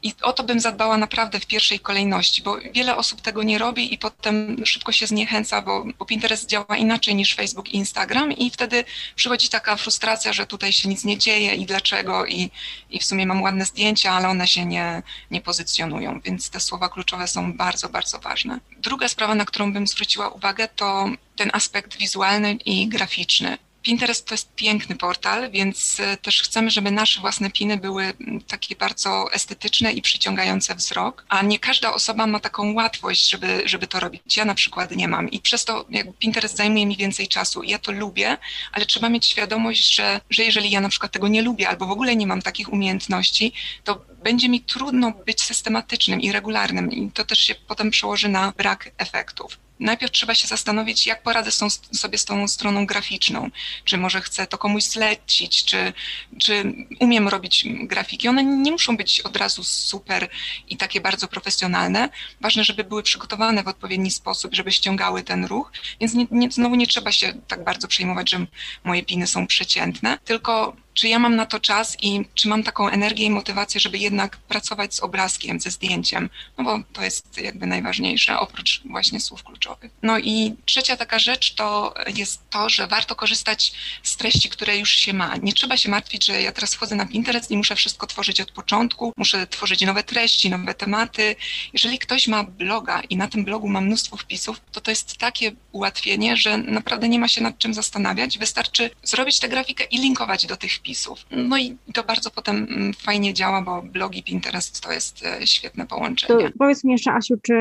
i 0.02 0.14
o 0.22 0.32
to 0.32 0.44
bym 0.44 0.60
zadbała 0.60 0.96
naprawdę 0.96 1.40
w 1.40 1.46
pierwszej 1.46 1.80
kolejności, 1.80 2.42
bo 2.42 2.56
wiele 2.74 2.96
osób 2.96 3.20
tego 3.20 3.42
nie 3.42 3.58
robi 3.58 3.94
i 3.94 3.98
potem 3.98 4.66
szybko 4.66 4.92
się 4.92 5.06
zniechęca, 5.06 5.62
bo, 5.62 5.84
bo 5.98 6.04
Pinterest 6.04 6.48
działa 6.48 6.76
inaczej 6.76 7.14
niż 7.14 7.34
Facebook 7.34 7.68
i 7.68 7.76
Instagram 7.76 8.32
i 8.32 8.50
wtedy 8.50 8.84
przychodzi 9.16 9.48
taka 9.48 9.76
frustracja, 9.76 10.32
że 10.32 10.46
tutaj 10.46 10.72
się 10.72 10.88
nic 10.88 11.04
nie 11.04 11.18
dzieje 11.18 11.54
i 11.54 11.66
dlaczego 11.66 12.26
i, 12.26 12.50
i 12.90 12.98
w 12.98 13.04
sumie 13.04 13.26
mam 13.26 13.42
ładne 13.42 13.64
zdjęcia, 13.64 14.12
ale 14.12 14.28
one 14.28 14.46
się 14.46 14.66
nie, 14.66 15.02
nie 15.30 15.40
pozycjonują, 15.40 16.20
więc 16.20 16.50
te 16.50 16.60
słowa 16.60 16.88
kluczowe 16.88 17.28
są 17.28 17.52
bardzo, 17.52 17.88
bardzo 17.88 18.18
ważne. 18.18 18.60
Druga 18.78 19.08
sprawa, 19.08 19.34
na 19.34 19.44
którą 19.44 19.72
bym 19.72 19.86
zwróciła 19.86 20.28
uwagę, 20.28 20.68
to 20.68 21.08
ten 21.36 21.50
aspekt 21.52 21.96
wizualny 21.96 22.52
i 22.52 22.88
graficzny. 22.88 23.58
Pinterest 23.82 24.26
to 24.26 24.34
jest 24.34 24.54
piękny 24.54 24.96
portal, 24.96 25.50
więc 25.50 26.00
e, 26.00 26.16
też 26.16 26.42
chcemy, 26.42 26.70
żeby 26.70 26.90
nasze 26.90 27.20
własne 27.20 27.50
piny 27.50 27.76
były 27.76 28.12
takie 28.46 28.76
bardzo 28.76 29.32
estetyczne 29.32 29.92
i 29.92 30.02
przyciągające 30.02 30.74
wzrok, 30.74 31.24
a 31.28 31.42
nie 31.42 31.58
każda 31.58 31.94
osoba 31.94 32.26
ma 32.26 32.40
taką 32.40 32.72
łatwość, 32.72 33.30
żeby, 33.30 33.62
żeby 33.64 33.86
to 33.86 34.00
robić. 34.00 34.36
Ja 34.36 34.44
na 34.44 34.54
przykład 34.54 34.90
nie 34.90 35.08
mam 35.08 35.30
i 35.30 35.40
przez 35.40 35.64
to 35.64 35.86
Pinterest 36.18 36.56
zajmuje 36.56 36.86
mi 36.86 36.96
więcej 36.96 37.28
czasu. 37.28 37.62
Ja 37.62 37.78
to 37.78 37.92
lubię, 37.92 38.36
ale 38.72 38.86
trzeba 38.86 39.08
mieć 39.08 39.26
świadomość, 39.26 39.94
że, 39.94 40.20
że 40.30 40.44
jeżeli 40.44 40.70
ja 40.70 40.80
na 40.80 40.88
przykład 40.88 41.12
tego 41.12 41.28
nie 41.28 41.42
lubię 41.42 41.68
albo 41.68 41.86
w 41.86 41.90
ogóle 41.90 42.16
nie 42.16 42.26
mam 42.26 42.42
takich 42.42 42.72
umiejętności, 42.72 43.52
to 43.84 44.04
będzie 44.24 44.48
mi 44.48 44.60
trudno 44.60 45.12
być 45.26 45.42
systematycznym 45.42 46.20
i 46.20 46.32
regularnym 46.32 46.92
i 46.92 47.10
to 47.10 47.24
też 47.24 47.38
się 47.38 47.54
potem 47.54 47.90
przełoży 47.90 48.28
na 48.28 48.52
brak 48.56 48.90
efektów 48.98 49.58
najpierw 49.80 50.12
trzeba 50.12 50.34
się 50.34 50.48
zastanowić, 50.48 51.06
jak 51.06 51.22
poradzę 51.22 51.68
sobie 51.92 52.18
z 52.18 52.24
tą 52.24 52.48
stroną 52.48 52.86
graficzną. 52.86 53.50
Czy 53.84 53.98
może 53.98 54.20
chcę 54.20 54.46
to 54.46 54.58
komuś 54.58 54.82
zlecić, 54.82 55.64
czy, 55.64 55.92
czy 56.38 56.74
umiem 57.00 57.28
robić 57.28 57.64
grafiki. 57.82 58.28
One 58.28 58.44
nie 58.44 58.72
muszą 58.72 58.96
być 58.96 59.20
od 59.20 59.36
razu 59.36 59.64
super 59.64 60.28
i 60.68 60.76
takie 60.76 61.00
bardzo 61.00 61.28
profesjonalne. 61.28 62.08
Ważne, 62.40 62.64
żeby 62.64 62.84
były 62.84 63.02
przygotowane 63.02 63.62
w 63.62 63.68
odpowiedni 63.68 64.10
sposób, 64.10 64.54
żeby 64.54 64.72
ściągały 64.72 65.22
ten 65.22 65.44
ruch. 65.44 65.72
Więc 66.00 66.14
nie, 66.14 66.26
nie, 66.30 66.50
znowu 66.50 66.74
nie 66.74 66.86
trzeba 66.86 67.12
się 67.12 67.32
tak 67.48 67.64
bardzo 67.64 67.88
przejmować, 67.88 68.30
że 68.30 68.46
moje 68.84 69.02
piny 69.02 69.26
są 69.26 69.46
przeciętne, 69.46 70.18
tylko 70.24 70.76
czy 70.94 71.08
ja 71.08 71.18
mam 71.18 71.36
na 71.36 71.46
to 71.46 71.60
czas 71.60 71.96
i 72.02 72.24
czy 72.34 72.48
mam 72.48 72.62
taką 72.62 72.88
energię 72.88 73.24
i 73.24 73.30
motywację, 73.30 73.80
żeby 73.80 73.98
jednak 73.98 74.36
pracować 74.36 74.94
z 74.94 75.00
obrazkiem, 75.00 75.60
ze 75.60 75.70
zdjęciem, 75.70 76.30
no 76.58 76.64
bo 76.64 76.78
to 76.92 77.02
jest 77.02 77.38
jakby 77.38 77.66
najważniejsze, 77.66 78.38
oprócz 78.38 78.82
właśnie 78.84 79.20
słów 79.20 79.44
kluczowych. 79.44 79.90
No 80.02 80.18
i 80.18 80.56
trzecia 80.64 80.96
taka 80.96 81.18
rzecz 81.18 81.54
to 81.54 81.94
jest 82.16 82.50
to, 82.50 82.68
że 82.68 82.86
warto 82.86 83.14
korzystać 83.14 83.72
z 84.02 84.16
treści, 84.16 84.48
które 84.48 84.78
już 84.78 84.90
się 84.90 85.12
ma. 85.12 85.36
Nie 85.36 85.52
trzeba 85.52 85.76
się 85.76 85.90
martwić, 85.90 86.26
że 86.26 86.42
ja 86.42 86.52
teraz 86.52 86.74
wchodzę 86.74 86.94
na 86.94 87.06
Pinterest 87.06 87.50
i 87.50 87.56
muszę 87.56 87.76
wszystko 87.76 88.06
tworzyć 88.06 88.40
od 88.40 88.50
początku, 88.50 89.12
muszę 89.16 89.46
tworzyć 89.46 89.80
nowe 89.80 90.02
treści, 90.02 90.50
nowe 90.50 90.74
tematy. 90.74 91.36
Jeżeli 91.72 91.98
ktoś 91.98 92.28
ma 92.28 92.44
bloga 92.44 93.00
i 93.00 93.16
na 93.16 93.28
tym 93.28 93.44
blogu 93.44 93.68
ma 93.68 93.80
mnóstwo 93.80 94.16
wpisów, 94.16 94.60
to 94.72 94.80
to 94.80 94.90
jest 94.90 95.16
takie 95.16 95.52
ułatwienie, 95.72 96.36
że 96.36 96.58
naprawdę 96.58 97.08
nie 97.08 97.18
ma 97.18 97.28
się 97.28 97.40
nad 97.40 97.58
czym 97.58 97.74
zastanawiać. 97.74 98.38
Wystarczy 98.38 98.90
zrobić 99.02 99.38
tę 99.38 99.48
grafikę 99.48 99.84
i 99.84 99.98
linkować 99.98 100.46
do 100.46 100.56
tych 100.56 100.81
wpisów. 100.82 101.18
No 101.30 101.58
i 101.58 101.76
to 101.94 102.04
bardzo 102.04 102.30
potem 102.30 102.56
mm, 102.56 102.92
fajnie 102.94 103.34
działa, 103.34 103.62
bo 103.62 103.82
blogi 103.82 104.22
Pinterest 104.22 104.80
to 104.80 104.92
jest 104.92 105.24
e, 105.24 105.46
świetne 105.46 105.86
połączenie. 105.86 106.50
To 106.50 106.58
powiedz 106.58 106.84
mi 106.84 106.92
jeszcze, 106.92 107.12
Asiu, 107.12 107.34
czy 107.42 107.54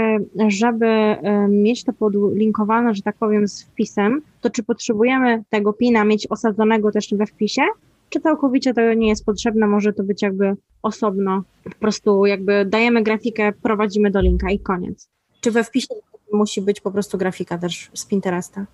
żeby 0.48 0.86
e, 0.86 1.48
mieć 1.50 1.84
to 1.84 1.94
podlinkowane, 1.94 2.94
że 2.94 3.02
tak 3.02 3.16
powiem, 3.18 3.48
z 3.48 3.64
wpisem, 3.64 4.22
to 4.42 4.50
czy 4.50 4.64
potrzebujemy 4.64 5.44
tego 5.50 5.74
pina 5.74 6.04
mieć 6.04 6.28
osadzonego 6.28 6.92
też 6.92 7.14
we 7.14 7.26
wpisie? 7.26 7.62
Czy 8.10 8.20
całkowicie 8.20 8.74
to 8.74 8.94
nie 8.94 9.10
jest 9.10 9.26
potrzebne, 9.26 9.68
może 9.68 9.94
to 9.94 10.04
być 10.04 10.22
jakby 10.22 10.56
osobno, 10.82 11.44
po 11.64 11.70
prostu 11.70 12.26
jakby 12.26 12.66
dajemy 12.66 13.04
grafikę, 13.04 13.52
prowadzimy 13.64 14.12
do 14.12 14.22
linka 14.22 14.52
i 14.52 14.60
koniec. 14.60 15.10
Czy 15.42 15.52
we 15.52 15.64
wpisie 15.64 15.96
musi 16.34 16.62
być 16.62 16.82
po 16.82 16.92
prostu 16.92 17.18
grafika 17.18 17.58
też 17.58 17.90
z 17.94 18.06
Pinteresta? 18.06 18.66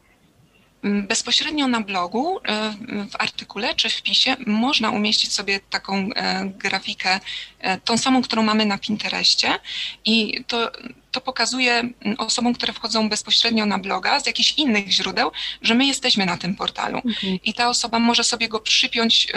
Mm, 0.84 1.08
bezpośrednio 1.08 1.68
na 1.68 1.82
blogu, 1.82 2.40
e, 2.40 2.74
w 3.12 3.16
artykule 3.20 3.76
czy 3.76 3.90
wpisie 3.90 4.36
można 4.48 4.92
umieścić 4.92 5.34
sobie 5.34 5.60
taką 5.60 6.10
e, 6.16 6.46
grafikę, 6.46 7.20
e, 7.60 7.78
tą 7.78 7.98
samą, 7.98 8.22
którą 8.22 8.44
mamy 8.44 8.66
na 8.66 8.78
Pinterestie 8.78 9.60
i 10.06 10.44
to, 10.48 10.72
to 11.12 11.22
pokazuje 11.22 11.74
mm, 11.74 11.96
osobom, 12.18 12.54
które 12.54 12.74
wchodzą 12.74 13.10
bezpośrednio 13.10 13.66
na 13.66 13.78
bloga 13.78 14.20
z 14.20 14.26
jakichś 14.26 14.54
innych 14.58 14.92
źródeł, 14.92 15.32
że 15.62 15.76
my 15.76 15.86
jesteśmy 15.86 16.26
na 16.26 16.38
tym 16.38 16.56
portalu 16.56 17.02
mhm. 17.06 17.40
i 17.44 17.54
ta 17.54 17.70
osoba 17.70 18.00
może 18.00 18.24
sobie 18.24 18.48
go 18.48 18.60
przypiąć 18.60 19.28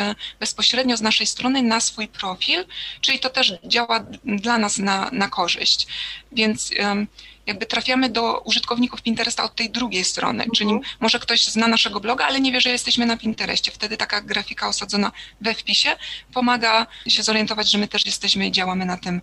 bezpośrednio 0.40 0.97
z 0.97 1.00
naszej 1.02 1.26
strony 1.26 1.62
na 1.62 1.80
swój 1.80 2.09
profil, 2.09 2.64
czyli 3.00 3.18
to 3.18 3.30
też 3.30 3.52
działa 3.64 4.04
dla 4.25 4.59
nas 4.59 4.78
na, 4.78 5.11
na 5.12 5.28
korzyść. 5.28 5.87
Więc 6.32 6.70
jakby 7.50 7.66
trafiamy 7.66 8.09
do 8.09 8.40
użytkowników 8.40 9.02
Pinteresta 9.02 9.45
od 9.45 9.54
tej 9.54 9.71
drugiej 9.71 10.04
strony, 10.04 10.45
mhm. 10.45 10.50
czyli 10.50 10.71
może 11.00 11.19
ktoś 11.19 11.45
zna 11.45 11.69
naszego 11.69 12.00
bloga, 12.00 12.26
ale 12.26 12.40
nie 12.40 12.52
wie, 12.52 12.61
że 12.61 12.71
jesteśmy 12.71 13.07
na 13.07 13.16
Pinterestie. 13.16 13.71
Wtedy 13.71 13.97
taka 13.97 14.21
grafika 14.21 14.69
osadzona 14.69 15.12
we 15.40 15.54
wpisie 15.54 15.97
pomaga 16.33 16.87
się 17.09 17.23
zorientować, 17.23 17.71
że 17.71 17.78
my 17.78 17.88
też 17.88 18.07
jesteśmy 18.07 18.47
i 18.47 18.52
działamy 18.52 18.87
na 18.87 18.97
tym 18.97 19.23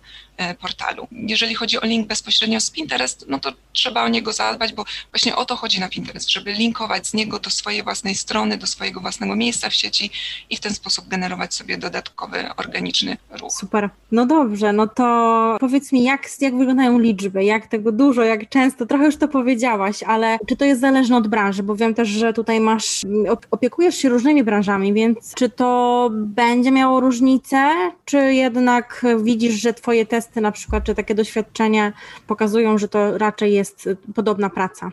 portalu. 0.60 1.06
Jeżeli 1.12 1.54
chodzi 1.54 1.80
o 1.80 1.86
link 1.86 2.06
bezpośrednio 2.06 2.60
z 2.60 2.70
Pinterest, 2.70 3.24
no 3.28 3.38
to 3.38 3.52
trzeba 3.72 4.04
o 4.04 4.08
niego 4.08 4.32
zadbać, 4.32 4.72
bo 4.72 4.84
właśnie 5.12 5.36
o 5.36 5.44
to 5.44 5.56
chodzi 5.56 5.80
na 5.80 5.88
Pinterest, 5.88 6.30
żeby 6.30 6.52
linkować 6.52 7.06
z 7.06 7.14
niego 7.14 7.38
do 7.38 7.50
swojej 7.50 7.82
własnej 7.82 8.14
strony, 8.14 8.58
do 8.58 8.66
swojego 8.66 9.00
własnego 9.00 9.36
miejsca 9.36 9.70
w 9.70 9.74
sieci 9.74 10.10
i 10.50 10.56
w 10.56 10.60
ten 10.60 10.74
sposób 10.74 11.08
generować 11.08 11.54
sobie 11.54 11.78
dodatkowy, 11.78 12.54
organiczny 12.56 13.16
ruch. 13.30 13.52
Super. 13.52 13.90
No 14.12 14.26
dobrze, 14.26 14.72
no 14.72 14.86
to 14.86 15.56
powiedz 15.60 15.92
mi, 15.92 16.04
jak, 16.04 16.28
jak 16.40 16.58
wyglądają 16.58 16.98
liczby, 16.98 17.44
jak 17.44 17.66
tego 17.66 17.92
dużo 17.92 18.08
dużo, 18.08 18.22
jak 18.22 18.48
często, 18.48 18.86
trochę 18.86 19.04
już 19.04 19.16
to 19.16 19.28
powiedziałaś, 19.28 20.02
ale 20.02 20.38
czy 20.48 20.56
to 20.56 20.64
jest 20.64 20.80
zależne 20.80 21.16
od 21.16 21.28
branży? 21.28 21.62
Bo 21.62 21.76
wiem 21.76 21.94
też, 21.94 22.08
że 22.08 22.32
tutaj 22.32 22.60
masz, 22.60 23.02
opiekujesz 23.50 23.96
się 23.96 24.08
różnymi 24.08 24.44
branżami, 24.44 24.92
więc 24.92 25.34
czy 25.34 25.50
to 25.50 26.10
będzie 26.12 26.70
miało 26.70 27.00
różnicę, 27.00 27.70
czy 28.04 28.34
jednak 28.34 29.06
widzisz, 29.22 29.54
że 29.54 29.74
twoje 29.74 30.06
testy 30.06 30.27
na 30.36 30.52
przykład, 30.52 30.84
czy 30.84 30.94
takie 30.94 31.14
doświadczenia 31.14 31.92
pokazują, 32.26 32.78
że 32.78 32.88
to 32.88 33.18
raczej 33.18 33.52
jest 33.52 33.88
podobna 34.14 34.50
praca? 34.50 34.92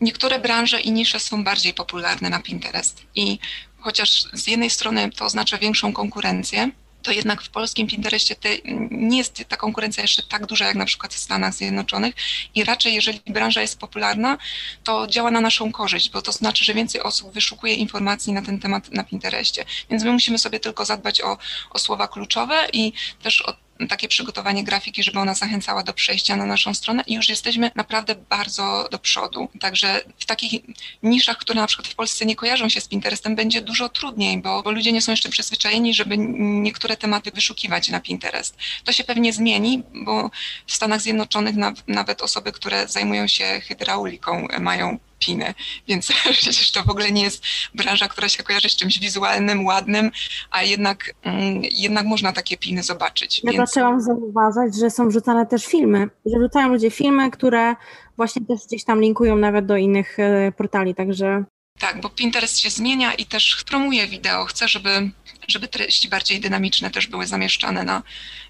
Niektóre 0.00 0.38
branże 0.38 0.80
i 0.80 0.92
nisze 0.92 1.20
są 1.20 1.44
bardziej 1.44 1.74
popularne 1.74 2.30
na 2.30 2.40
Pinterest 2.40 3.02
i 3.14 3.38
chociaż 3.78 4.24
z 4.32 4.46
jednej 4.46 4.70
strony 4.70 5.10
to 5.10 5.24
oznacza 5.24 5.58
większą 5.58 5.92
konkurencję, 5.92 6.70
to 7.02 7.12
jednak 7.12 7.42
w 7.42 7.50
polskim 7.50 7.86
Pinterestie 7.86 8.34
te, 8.34 8.48
nie 8.90 9.18
jest 9.18 9.44
ta 9.48 9.56
konkurencja 9.56 10.02
jeszcze 10.02 10.22
tak 10.22 10.46
duża 10.46 10.66
jak 10.66 10.74
na 10.74 10.84
przykład 10.84 11.14
w 11.14 11.18
Stanach 11.18 11.54
Zjednoczonych 11.54 12.14
i 12.54 12.64
raczej 12.64 12.94
jeżeli 12.94 13.20
branża 13.26 13.60
jest 13.60 13.78
popularna, 13.78 14.38
to 14.84 15.06
działa 15.06 15.30
na 15.30 15.40
naszą 15.40 15.72
korzyść, 15.72 16.10
bo 16.10 16.22
to 16.22 16.32
znaczy, 16.32 16.64
że 16.64 16.74
więcej 16.74 17.02
osób 17.02 17.32
wyszukuje 17.32 17.74
informacji 17.74 18.32
na 18.32 18.42
ten 18.42 18.60
temat 18.60 18.90
na 18.90 19.04
Pinterestie. 19.04 19.64
Więc 19.90 20.04
my 20.04 20.12
musimy 20.12 20.38
sobie 20.38 20.60
tylko 20.60 20.84
zadbać 20.84 21.20
o, 21.20 21.38
o 21.70 21.78
słowa 21.78 22.08
kluczowe 22.08 22.68
i 22.72 22.92
też 23.22 23.40
o 23.40 23.54
takie 23.88 24.08
przygotowanie 24.08 24.64
grafiki, 24.64 25.02
żeby 25.02 25.18
ona 25.18 25.34
zachęcała 25.34 25.82
do 25.82 25.92
przejścia 25.92 26.36
na 26.36 26.46
naszą 26.46 26.74
stronę 26.74 27.02
i 27.06 27.14
już 27.14 27.28
jesteśmy 27.28 27.70
naprawdę 27.74 28.14
bardzo 28.14 28.88
do 28.90 28.98
przodu. 28.98 29.48
Także 29.60 30.00
w 30.18 30.26
takich 30.26 30.62
niszach, 31.02 31.38
które 31.38 31.60
na 31.60 31.66
przykład 31.66 31.88
w 31.88 31.94
Polsce 31.94 32.26
nie 32.26 32.36
kojarzą 32.36 32.68
się 32.68 32.80
z 32.80 32.88
Pinterestem, 32.88 33.36
będzie 33.36 33.60
dużo 33.60 33.88
trudniej, 33.88 34.38
bo, 34.38 34.62
bo 34.62 34.70
ludzie 34.70 34.92
nie 34.92 35.02
są 35.02 35.12
jeszcze 35.12 35.28
przyzwyczajeni, 35.28 35.94
żeby 35.94 36.18
niektóre 36.38 36.96
tematy 36.96 37.30
wyszukiwać 37.30 37.88
na 37.88 38.00
Pinterest. 38.00 38.56
To 38.84 38.92
się 38.92 39.04
pewnie 39.04 39.32
zmieni, 39.32 39.82
bo 39.94 40.30
w 40.66 40.72
Stanach 40.72 41.00
Zjednoczonych 41.00 41.54
nawet 41.86 42.22
osoby, 42.22 42.52
które 42.52 42.88
zajmują 42.88 43.26
się 43.26 43.60
hydrauliką, 43.60 44.48
mają 44.60 44.98
piny, 45.26 45.54
więc 45.88 46.12
przecież 46.40 46.70
to 46.70 46.82
w 46.82 46.90
ogóle 46.90 47.12
nie 47.12 47.22
jest 47.22 47.44
branża, 47.74 48.08
która 48.08 48.28
się 48.28 48.42
kojarzy 48.42 48.68
z 48.68 48.76
czymś 48.76 48.98
wizualnym, 48.98 49.66
ładnym, 49.66 50.10
a 50.50 50.62
jednak, 50.62 51.14
mm, 51.22 51.62
jednak 51.70 52.06
można 52.06 52.32
takie 52.32 52.56
piny 52.56 52.82
zobaczyć. 52.82 53.40
Ja 53.44 53.52
więc... 53.52 53.70
zaczęłam 53.70 54.00
zauważać, 54.00 54.76
że 54.76 54.90
są 54.90 55.08
wrzucane 55.08 55.46
też 55.46 55.66
filmy, 55.66 56.08
że 56.26 56.38
wrzucają 56.38 56.68
ludzie 56.68 56.90
filmy, 56.90 57.30
które 57.30 57.76
właśnie 58.16 58.46
też 58.46 58.66
gdzieś 58.66 58.84
tam 58.84 59.00
linkują 59.00 59.36
nawet 59.36 59.66
do 59.66 59.76
innych 59.76 60.18
e, 60.18 60.52
portali, 60.52 60.94
także... 60.94 61.44
Tak, 61.78 62.00
bo 62.00 62.08
Pinterest 62.08 62.58
się 62.58 62.70
zmienia 62.70 63.14
i 63.14 63.26
też 63.26 63.64
promuje 63.66 64.06
wideo, 64.06 64.44
chce, 64.44 64.68
żeby, 64.68 65.10
żeby 65.48 65.68
treści 65.68 66.08
bardziej 66.08 66.40
dynamiczne 66.40 66.90
też 66.90 67.06
były 67.06 67.26
zamieszczane 67.26 67.84
na, 67.84 68.02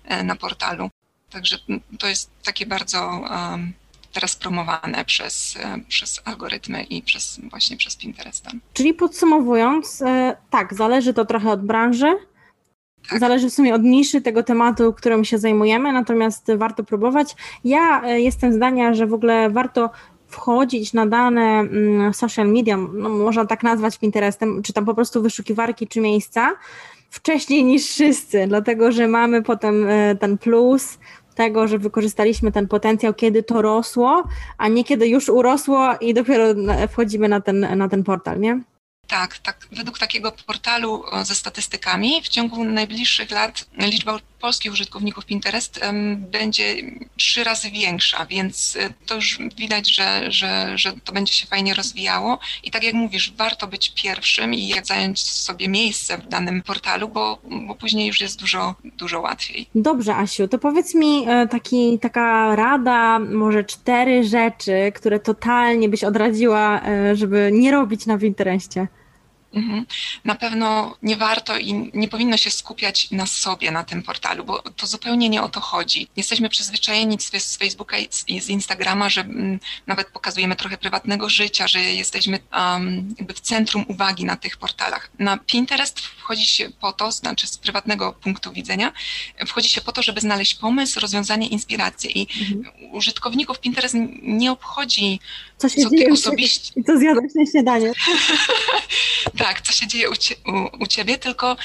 e, 0.04 0.22
na 0.22 0.36
portalu. 0.36 0.90
Także 1.30 1.58
to 1.98 2.06
jest 2.06 2.30
takie 2.42 2.66
bardzo 2.66 2.98
um, 3.30 3.72
teraz 4.12 4.36
promowane 4.36 5.04
przez, 5.04 5.56
e, 5.60 5.78
przez 5.88 6.22
algorytmy 6.24 6.82
i 6.82 7.02
przez, 7.02 7.40
właśnie 7.50 7.76
przez 7.76 7.96
Pinteresta. 7.96 8.50
Czyli 8.72 8.94
podsumowując, 8.94 10.02
e, 10.02 10.36
tak, 10.50 10.74
zależy 10.74 11.14
to 11.14 11.24
trochę 11.24 11.50
od 11.50 11.66
branży, 11.66 12.16
tak. 13.10 13.20
Zależy 13.20 13.50
w 13.50 13.52
sumie 13.52 13.74
od 13.74 13.82
niszy 13.82 14.20
tego 14.20 14.42
tematu, 14.42 14.92
którym 14.92 15.24
się 15.24 15.38
zajmujemy, 15.38 15.92
natomiast 15.92 16.46
warto 16.56 16.84
próbować. 16.84 17.36
Ja 17.64 18.02
e, 18.04 18.20
jestem 18.20 18.52
zdania, 18.52 18.94
że 18.94 19.06
w 19.06 19.14
ogóle 19.14 19.50
warto 19.50 19.90
wchodzić 20.28 20.92
na 20.92 21.06
dane 21.06 21.60
mm, 21.60 22.14
social 22.14 22.48
media, 22.48 22.76
no 22.76 23.08
można 23.08 23.46
tak 23.46 23.62
nazwać 23.62 23.98
Pinterestem, 23.98 24.62
czy 24.62 24.72
tam 24.72 24.84
po 24.84 24.94
prostu 24.94 25.22
wyszukiwarki 25.22 25.88
czy 25.88 26.00
miejsca, 26.00 26.52
wcześniej 27.10 27.64
niż 27.64 27.86
wszyscy, 27.86 28.44
dlatego 28.48 28.92
że 28.92 29.08
mamy 29.08 29.42
potem 29.42 29.86
ten 30.20 30.38
plus, 30.38 30.98
tego, 31.34 31.68
że 31.68 31.78
wykorzystaliśmy 31.78 32.52
ten 32.52 32.68
potencjał, 32.68 33.14
kiedy 33.14 33.42
to 33.42 33.62
rosło, 33.62 34.28
a 34.58 34.68
nie 34.68 34.84
kiedy 34.84 35.08
już 35.08 35.28
urosło 35.28 35.94
i 36.00 36.14
dopiero 36.14 36.44
wchodzimy 36.88 37.28
na 37.28 37.40
ten, 37.40 37.78
na 37.78 37.88
ten 37.88 38.04
portal, 38.04 38.40
nie? 38.40 38.60
Tak, 39.06 39.38
tak. 39.38 39.66
Według 39.72 39.98
takiego 39.98 40.32
portalu 40.46 41.04
ze 41.22 41.34
statystykami 41.34 42.22
w 42.22 42.28
ciągu 42.28 42.64
najbliższych 42.64 43.30
lat 43.30 43.64
liczba 43.78 44.18
polskich 44.42 44.72
użytkowników 44.72 45.26
Pinterest 45.26 45.80
będzie 46.16 46.76
trzy 47.16 47.44
razy 47.44 47.70
większa, 47.70 48.26
więc 48.26 48.76
e, 48.76 48.90
to 49.06 49.14
już 49.14 49.38
widać, 49.56 49.94
że, 49.94 50.32
że, 50.32 50.78
że 50.78 50.92
to 51.04 51.12
będzie 51.12 51.32
się 51.32 51.46
fajnie 51.46 51.74
rozwijało. 51.74 52.38
I 52.64 52.70
tak 52.70 52.84
jak 52.84 52.94
mówisz, 52.94 53.32
warto 53.36 53.66
być 53.66 53.92
pierwszym 54.02 54.54
i 54.54 54.74
zająć 54.82 55.20
sobie 55.20 55.68
miejsce 55.68 56.18
w 56.18 56.28
danym 56.28 56.62
portalu, 56.62 57.08
bo, 57.08 57.38
bo 57.66 57.74
później 57.74 58.06
już 58.06 58.20
jest 58.20 58.40
dużo, 58.40 58.74
dużo 58.84 59.20
łatwiej. 59.20 59.66
Dobrze, 59.74 60.14
Asiu, 60.16 60.48
to 60.48 60.58
powiedz 60.58 60.94
mi 60.94 61.24
e, 61.28 61.48
taki, 61.48 61.98
taka 61.98 62.56
rada, 62.56 63.18
może 63.18 63.64
cztery 63.64 64.24
rzeczy, 64.24 64.92
które 64.94 65.20
totalnie 65.20 65.88
byś 65.88 66.04
odradziła, 66.04 66.80
e, 66.82 67.16
żeby 67.16 67.50
nie 67.52 67.70
robić 67.70 68.06
na 68.06 68.18
Pinterestie. 68.18 68.86
Mhm. 69.54 69.86
Na 70.24 70.34
pewno 70.34 70.96
nie 71.02 71.16
warto 71.16 71.58
i 71.58 71.90
nie 71.94 72.08
powinno 72.08 72.36
się 72.36 72.50
skupiać 72.50 73.10
na 73.10 73.26
sobie 73.26 73.70
na 73.70 73.84
tym 73.84 74.02
portalu, 74.02 74.44
bo 74.44 74.58
to 74.58 74.86
zupełnie 74.86 75.28
nie 75.28 75.42
o 75.42 75.48
to 75.48 75.60
chodzi. 75.60 76.08
Jesteśmy 76.16 76.48
przyzwyczajeni 76.48 77.16
z 77.20 77.56
Facebooka 77.56 77.96
i 78.28 78.40
z 78.40 78.48
Instagrama, 78.48 79.08
że 79.08 79.20
mm, 79.20 79.60
nawet 79.86 80.08
pokazujemy 80.08 80.56
trochę 80.56 80.78
prywatnego 80.78 81.28
życia, 81.28 81.68
że 81.68 81.80
jesteśmy 81.80 82.38
um, 82.52 83.14
jakby 83.18 83.34
w 83.34 83.40
centrum 83.40 83.84
uwagi 83.88 84.24
na 84.24 84.36
tych 84.36 84.56
portalach. 84.56 85.10
Na 85.18 85.36
Pinterest 85.36 86.00
wchodzi 86.00 86.46
się 86.46 86.70
po 86.70 86.92
to, 86.92 87.12
znaczy 87.12 87.46
z 87.46 87.58
prywatnego 87.58 88.12
punktu 88.12 88.52
widzenia, 88.52 88.92
wchodzi 89.46 89.68
się 89.68 89.80
po 89.80 89.92
to, 89.92 90.02
żeby 90.02 90.20
znaleźć 90.20 90.54
pomysł, 90.54 91.00
rozwiązanie, 91.00 91.48
inspirację 91.48 92.10
i 92.10 92.28
mhm. 92.40 92.92
użytkowników 92.92 93.60
Pinterest 93.60 93.94
nie 94.22 94.52
obchodzi 94.52 95.20
co 95.62 95.68
się 95.68 95.82
co 95.82 95.90
dzieje 95.90 96.12
osobiście. 96.12 96.72
I 96.76 96.84
co 96.86 96.98
zjadłeś 96.98 97.34
na 97.34 97.46
śniadanie. 97.46 97.92
tak, 99.42 99.60
co 99.60 99.72
się 99.72 99.86
dzieje 99.86 100.10
u, 100.10 100.16
cie, 100.16 100.34
u, 100.46 100.82
u 100.82 100.86
ciebie, 100.86 101.18
tylko 101.18 101.56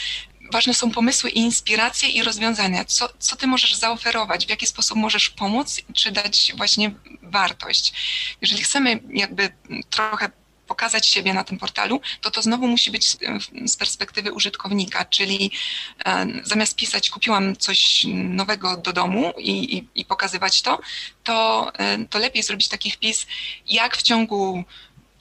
ważne 0.52 0.74
są 0.74 0.92
pomysły 0.92 1.30
i 1.30 1.40
inspiracje 1.40 2.10
i 2.10 2.24
rozwiązania. 2.24 2.86
Co, 2.86 3.10
co 3.20 3.36
ty 3.36 3.48
możesz 3.48 3.76
zaoferować, 3.76 4.46
w 4.46 4.50
jaki 4.50 4.68
sposób 4.68 4.98
możesz 4.98 5.30
pomóc, 5.30 5.82
czy 5.94 6.12
dać 6.12 6.54
właśnie 6.58 6.92
wartość. 7.22 7.94
Jeżeli 8.42 8.64
chcemy 8.64 9.00
jakby 9.10 9.50
trochę 9.90 10.30
pokazać 10.68 11.08
siebie 11.08 11.34
na 11.34 11.44
tym 11.44 11.58
portalu, 11.58 12.02
to 12.22 12.32
to 12.32 12.42
znowu 12.42 12.68
musi 12.68 12.92
być 12.92 13.18
z 13.66 13.78
perspektywy 13.78 14.34
użytkownika, 14.34 15.06
czyli 15.06 15.52
e, 16.06 16.28
zamiast 16.44 16.76
pisać 16.76 17.10
kupiłam 17.10 17.56
coś 17.56 18.06
nowego 18.14 18.78
do 18.78 18.94
domu 18.94 19.34
i, 19.38 19.78
i, 19.78 19.88
i 19.96 20.06
pokazywać 20.06 20.62
to, 20.62 20.80
to, 21.24 21.72
e, 21.78 22.06
to 22.06 22.20
lepiej 22.20 22.44
zrobić 22.44 22.68
taki 22.68 22.92
wpis, 22.92 23.28
jak 23.68 23.98
w 23.98 24.02
ciągu 24.02 24.64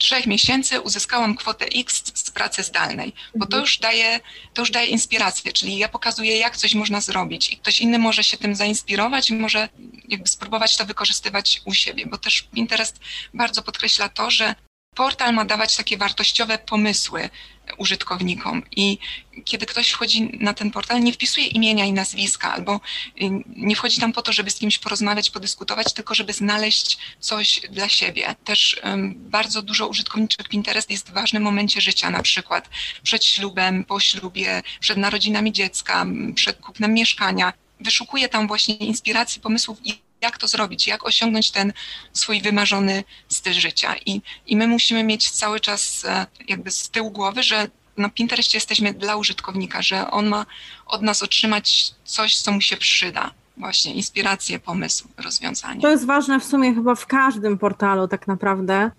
trzech 0.07 0.27
miesięcy 0.27 0.81
uzyskałam 0.81 1.35
kwotę 1.35 1.65
X 1.65 2.03
z 2.13 2.31
pracy 2.31 2.63
zdalnej, 2.63 3.13
bo 3.35 3.45
to 3.45 3.57
mhm. 3.57 3.61
już 3.61 3.77
daje, 3.77 4.19
to 4.53 4.61
już 4.61 4.71
daje 4.71 4.87
inspirację, 4.87 5.53
czyli 5.53 5.77
ja 5.77 5.89
pokazuję, 5.89 6.37
jak 6.37 6.57
coś 6.57 6.73
można 6.73 7.01
zrobić 7.01 7.53
i 7.53 7.57
ktoś 7.57 7.79
inny 7.79 7.99
może 7.99 8.23
się 8.23 8.37
tym 8.37 8.55
zainspirować 8.55 9.29
i 9.29 9.33
może 9.33 9.69
jakby 10.07 10.27
spróbować 10.27 10.77
to 10.77 10.85
wykorzystywać 10.85 11.61
u 11.65 11.73
siebie, 11.73 12.05
bo 12.05 12.17
też 12.17 12.41
Pinterest 12.41 12.99
bardzo 13.33 13.61
podkreśla 13.61 14.09
to, 14.09 14.31
że 14.31 14.55
portal 14.97 15.33
ma 15.33 15.45
dawać 15.45 15.77
takie 15.77 15.97
wartościowe 15.97 16.57
pomysły 16.57 17.29
użytkownikom 17.77 18.63
i 18.75 18.97
kiedy 19.45 19.65
ktoś 19.65 19.89
wchodzi 19.89 20.29
na 20.39 20.53
ten 20.53 20.71
portal, 20.71 21.03
nie 21.03 21.13
wpisuje 21.13 21.47
imienia 21.47 21.85
i 21.85 21.93
nazwiska, 21.93 22.53
albo 22.53 22.75
y, 22.75 23.29
nie 23.47 23.75
wchodzi 23.75 23.99
tam 24.01 24.13
po 24.13 24.21
to, 24.21 24.33
żeby 24.33 24.51
z 24.51 24.55
kimś 24.55 24.77
porozmawiać, 24.77 25.29
podyskutować, 25.29 25.93
tylko 25.93 26.15
żeby 26.15 26.33
znaleźć 26.33 26.97
coś 27.19 27.61
dla 27.69 27.89
siebie. 27.89 28.35
Też 28.43 28.81
um, 28.83 29.13
bardzo 29.17 29.61
dużo 29.61 29.87
użytkowniczek 29.87 30.47
Pinterest 30.49 30.91
jest 30.91 31.09
w 31.09 31.13
ważnym 31.13 31.43
momencie 31.43 31.81
życia, 31.81 32.09
na 32.09 32.21
przykład 32.21 32.69
przed 33.03 33.25
ślubem, 33.25 33.83
po 33.83 33.99
ślubie, 33.99 34.63
przed 34.79 34.97
narodzinami 34.97 35.51
dziecka, 35.51 36.05
przed 36.35 36.57
kupnem 36.57 36.93
mieszkania. 36.93 37.53
Wyszukuje 37.79 38.29
tam 38.29 38.47
właśnie 38.47 38.75
inspiracji, 38.75 39.41
pomysłów 39.41 39.77
i 39.83 40.06
jak 40.21 40.37
to 40.37 40.47
zrobić, 40.47 40.87
jak 40.87 41.05
osiągnąć 41.05 41.51
ten 41.51 41.73
swój 42.13 42.41
wymarzony 42.41 43.03
styl 43.29 43.53
życia. 43.53 43.95
I, 44.05 44.21
i 44.45 44.57
my 44.57 44.67
musimy 44.67 45.03
mieć 45.03 45.31
cały 45.31 45.59
czas 45.59 46.05
e, 46.05 46.25
jakby 46.47 46.71
z 46.71 46.89
tyłu 46.89 47.11
głowy, 47.11 47.43
że 47.43 47.67
na 47.97 48.09
Pinterestie 48.09 48.57
jesteśmy 48.57 48.93
dla 48.93 49.15
użytkownika, 49.15 49.81
że 49.81 50.11
on 50.11 50.27
ma 50.27 50.45
od 50.85 51.01
nas 51.01 51.23
otrzymać 51.23 51.91
coś, 52.03 52.37
co 52.37 52.51
mu 52.51 52.61
się 52.61 52.77
przyda. 52.77 53.31
Właśnie 53.57 53.93
inspiracje, 53.93 54.59
pomysł, 54.59 55.07
rozwiązanie. 55.17 55.81
To 55.81 55.89
jest 55.89 56.05
ważne 56.05 56.39
w 56.39 56.43
sumie 56.43 56.73
chyba 56.73 56.95
w 56.95 57.05
każdym 57.05 57.57
portalu 57.57 58.07
tak 58.07 58.27
naprawdę, 58.27 58.91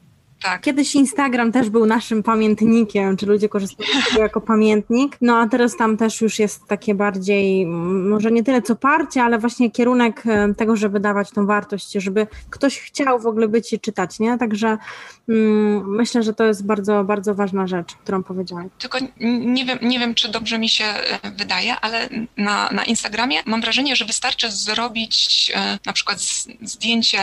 tak. 0.43 0.61
Kiedyś 0.63 0.95
Instagram 0.95 1.53
też 1.53 1.71
był 1.71 1.87
naszym 1.87 2.23
pamiętnikiem, 2.23 3.17
czy 3.17 3.27
ludzie 3.27 3.49
korzystali 3.49 3.89
z 4.03 4.09
tego 4.09 4.23
jako 4.23 4.41
pamiętnik, 4.41 5.17
no 5.21 5.37
a 5.37 5.49
teraz 5.49 5.77
tam 5.77 5.97
też 5.97 6.21
już 6.21 6.39
jest 6.39 6.67
takie 6.67 6.95
bardziej, 6.95 7.67
może 7.67 8.31
nie 8.31 8.45
tyle 8.45 8.63
co 8.63 8.77
parcie, 8.77 9.23
ale 9.23 9.39
właśnie 9.39 9.71
kierunek 9.71 10.23
e, 10.27 10.55
tego, 10.55 10.77
żeby 10.77 11.01
dawać 11.01 11.31
tą 11.31 11.47
wartość, 11.47 11.93
żeby 11.93 12.27
ktoś 12.51 12.79
chciał 12.81 13.21
w 13.21 13.27
ogóle 13.27 13.49
być 13.49 13.73
i 13.73 13.81
czytać, 13.81 14.19
nie? 14.19 14.39
Także 14.39 14.79
mm, 15.29 15.91
myślę, 15.91 16.23
że 16.23 16.35
to 16.35 16.45
jest 16.45 16.67
bardzo, 16.67 17.05
bardzo 17.05 17.35
ważna 17.35 17.67
rzecz, 17.67 17.95
którą 17.95 18.23
powiedziałam. 18.23 18.71
Tylko 18.79 18.99
nie 19.21 19.65
wiem, 19.65 19.79
nie 19.83 19.99
wiem, 19.99 20.15
czy 20.15 20.29
dobrze 20.29 20.59
mi 20.59 20.69
się 20.69 20.85
e, 20.85 21.31
wydaje, 21.31 21.81
ale 21.81 22.09
na, 22.37 22.71
na 22.73 22.85
Instagramie 22.85 23.39
mam 23.47 23.61
wrażenie, 23.61 23.97
że 23.97 24.05
wystarczy 24.05 24.51
zrobić 24.51 25.53
e, 25.55 25.79
na 25.87 25.93
przykład 25.93 26.19
zdjęcie 26.63 27.21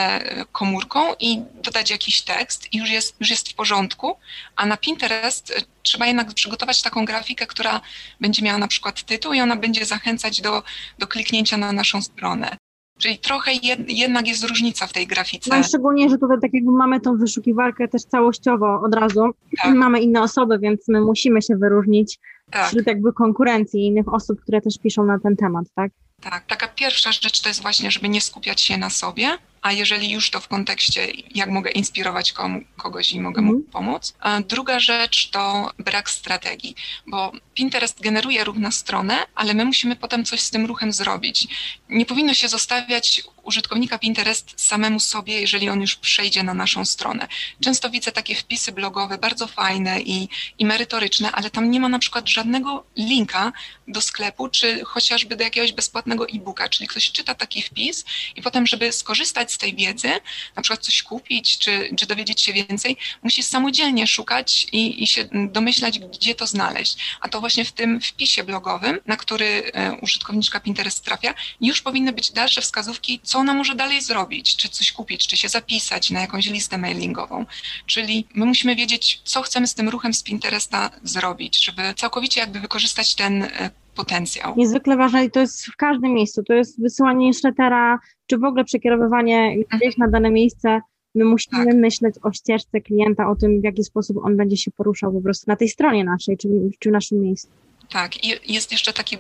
komórką 0.52 1.00
i 1.20 1.42
dodać 1.64 1.92
jakiś 1.92 2.22
tekst 2.22 2.74
i 2.74 2.78
już 2.78 2.90
jest 2.90 3.05
jest, 3.06 3.20
już 3.20 3.30
jest 3.30 3.50
w 3.50 3.56
porządku, 3.56 4.16
a 4.56 4.66
na 4.66 4.78
Pinterest 4.78 5.52
e, 5.52 5.62
trzeba 5.84 6.06
jednak 6.06 6.34
przygotować 6.34 6.82
taką 6.82 7.06
grafikę, 7.06 7.48
która 7.48 7.82
będzie 8.22 8.44
miała 8.44 8.58
na 8.58 8.68
przykład 8.68 9.04
tytuł 9.04 9.34
i 9.34 9.42
ona 9.42 9.56
będzie 9.56 9.86
zachęcać 9.86 10.42
do, 10.42 10.64
do 11.00 11.08
kliknięcia 11.08 11.58
na 11.58 11.72
naszą 11.72 12.02
stronę. 12.02 12.58
Czyli 12.98 13.18
trochę 13.18 13.52
jed, 13.54 13.80
jednak 13.90 14.28
jest 14.28 14.44
różnica 14.44 14.88
w 14.88 14.94
tej 14.94 15.08
grafice. 15.08 15.58
No 15.58 15.64
szczególnie, 15.64 16.10
że 16.10 16.18
tutaj 16.18 16.38
tak 16.42 16.54
jakby 16.54 16.72
mamy 16.72 17.02
tą 17.02 17.18
wyszukiwarkę 17.18 17.88
też 17.88 18.04
całościowo 18.04 18.82
od 18.86 18.96
razu. 18.96 19.32
Tak. 19.62 19.76
Mamy 19.76 20.00
inne 20.00 20.22
osoby, 20.22 20.60
więc 20.60 20.88
my 20.88 21.02
musimy 21.02 21.42
się 21.42 21.56
wyróżnić 21.56 22.20
tak. 22.52 22.68
wśród 22.68 22.88
jakby 22.88 23.14
konkurencji 23.14 23.86
innych 23.86 24.14
osób, 24.14 24.42
które 24.42 24.62
też 24.62 24.78
piszą 24.84 25.06
na 25.06 25.20
ten 25.20 25.36
temat, 25.36 25.66
tak? 25.76 25.92
Tak, 26.22 26.46
taka 26.46 26.68
pierwsza 26.68 27.12
rzecz 27.12 27.42
to 27.42 27.50
jest 27.50 27.62
właśnie, 27.62 27.92
żeby 27.92 28.10
nie 28.10 28.22
skupiać 28.22 28.62
się 28.62 28.78
na 28.78 28.90
sobie, 28.90 29.38
a 29.66 29.72
jeżeli 29.72 30.12
już 30.12 30.30
to 30.30 30.40
w 30.40 30.48
kontekście, 30.48 31.08
jak 31.36 31.50
mogę 31.50 31.72
inspirować 31.72 32.32
komu, 32.32 32.62
kogoś 32.78 33.12
i 33.12 33.20
mogę 33.20 33.42
mu 33.42 33.52
mhm. 33.52 33.72
pomóc. 33.72 34.14
A 34.20 34.42
druga 34.42 34.80
rzecz 34.80 35.30
to 35.30 35.72
brak 35.80 36.10
strategii, 36.10 36.76
bo 37.08 37.32
Pinterest 37.54 38.02
generuje 38.02 38.44
ruch 38.44 38.58
na 38.58 38.72
stronę, 38.72 39.26
ale 39.36 39.54
my 39.54 39.66
musimy 39.66 39.96
potem 39.96 40.26
coś 40.26 40.40
z 40.40 40.50
tym 40.50 40.66
ruchem 40.66 40.94
zrobić. 40.94 41.48
Nie 41.90 42.06
powinno 42.06 42.34
się 42.34 42.48
zostawiać 42.48 43.24
użytkownika 43.44 44.00
Pinterest 44.00 44.54
samemu 44.58 45.00
sobie, 45.00 45.42
jeżeli 45.42 45.70
on 45.70 45.82
już 45.82 45.96
przejdzie 45.96 46.44
na 46.44 46.54
naszą 46.54 46.86
stronę. 46.86 47.28
Często 47.64 47.90
widzę 47.90 48.12
takie 48.12 48.36
wpisy 48.36 48.72
blogowe, 48.72 49.18
bardzo 49.18 49.48
fajne 49.48 50.02
i, 50.02 50.30
i 50.58 50.66
merytoryczne, 50.66 51.32
ale 51.32 51.50
tam 51.50 51.72
nie 51.72 51.80
ma 51.80 51.90
na 51.90 52.00
przykład 52.00 52.30
żadnego 52.30 52.86
linka 52.98 53.54
do 53.88 54.02
sklepu, 54.02 54.50
czy 54.50 54.84
chociażby 54.86 55.36
do 55.36 55.44
jakiegoś 55.44 55.72
bezpłatnego 55.72 56.28
e-booka, 56.28 56.70
czyli 56.70 56.88
ktoś 56.88 57.12
czyta 57.12 57.36
taki 57.36 57.62
wpis 57.62 58.06
i 58.36 58.42
potem, 58.42 58.68
żeby 58.68 58.92
skorzystać 58.92 59.55
z 59.56 59.58
tej 59.58 59.76
wiedzy, 59.76 60.10
na 60.56 60.62
przykład 60.62 60.86
coś 60.86 61.04
kupić, 61.04 61.58
czy, 61.58 61.90
czy 61.98 62.06
dowiedzieć 62.06 62.42
się 62.42 62.54
więcej, 62.54 62.98
musi 63.24 63.44
samodzielnie 63.44 64.08
szukać 64.08 64.68
i, 64.72 65.04
i 65.04 65.08
się 65.08 65.30
domyślać, 65.52 66.00
gdzie 66.00 66.36
to 66.36 66.48
znaleźć. 66.48 66.98
A 67.22 67.30
to 67.30 67.40
właśnie 67.40 67.66
w 67.66 67.72
tym 67.72 68.02
wpisie 68.02 68.44
blogowym, 68.44 69.00
na 69.06 69.18
który 69.18 69.72
e, 69.74 69.94
użytkowniczka 70.02 70.60
Pinterest 70.60 71.06
trafia, 71.06 71.34
już 71.62 71.82
powinny 71.82 72.14
być 72.14 72.32
dalsze 72.32 72.62
wskazówki, 72.62 73.20
co 73.24 73.40
ona 73.40 73.54
może 73.54 73.76
dalej 73.76 74.02
zrobić, 74.02 74.56
czy 74.56 74.70
coś 74.70 74.92
kupić, 74.92 75.28
czy 75.28 75.38
się 75.38 75.50
zapisać 75.50 76.10
na 76.10 76.22
jakąś 76.22 76.46
listę 76.46 76.78
mailingową. 76.78 77.46
Czyli 77.86 78.28
my 78.34 78.46
musimy 78.46 78.76
wiedzieć, 78.76 79.22
co 79.24 79.42
chcemy 79.42 79.68
z 79.68 79.74
tym 79.74 79.90
ruchem 79.90 80.14
z 80.14 80.24
Pinteresta 80.24 80.92
zrobić, 81.04 81.66
żeby 81.66 81.94
całkowicie 81.94 82.40
jakby 82.40 82.60
wykorzystać 82.60 83.16
ten 83.16 83.44
e, 83.44 83.72
potencjał. 83.96 84.54
Niezwykle 84.58 84.98
ważne 84.98 85.26
i 85.26 85.32
to 85.32 85.40
jest 85.40 85.66
w 85.66 85.76
każdym 85.76 86.14
miejscu. 86.14 86.44
To 86.44 86.54
jest 86.54 86.82
wysyłanie 86.82 87.28
newslettera, 87.28 88.00
czy 88.28 88.38
w 88.38 88.44
ogóle 88.44 88.64
przekierowywanie 88.64 89.56
gdzieś 89.74 89.98
na 89.98 90.08
dane 90.08 90.32
miejsce. 90.32 90.82
My 91.16 91.26
musimy 91.26 91.66
tak. 91.66 91.76
myśleć 91.76 92.16
o 92.24 92.32
ścieżce 92.32 92.82
klienta, 92.82 93.30
o 93.30 93.36
tym, 93.36 93.62
w 93.62 93.64
jaki 93.64 93.84
sposób 93.84 94.18
on 94.24 94.38
będzie 94.38 94.58
się 94.58 94.72
poruszał 94.72 95.12
po 95.12 95.22
prostu 95.22 95.46
na 95.48 95.56
tej 95.56 95.70
stronie 95.70 96.04
naszej, 96.04 96.38
czy, 96.38 96.48
czy 96.80 96.90
w 96.90 96.92
naszym 96.92 97.22
miejscu. 97.22 97.48
Tak, 97.90 98.24
i 98.24 98.54
jest 98.54 98.72
jeszcze 98.72 98.94
taki 98.94 99.18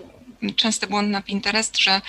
częsty 0.55 0.87
błąd 0.87 1.09
na 1.09 1.21
Pinterest, 1.21 1.79
że 1.79 2.01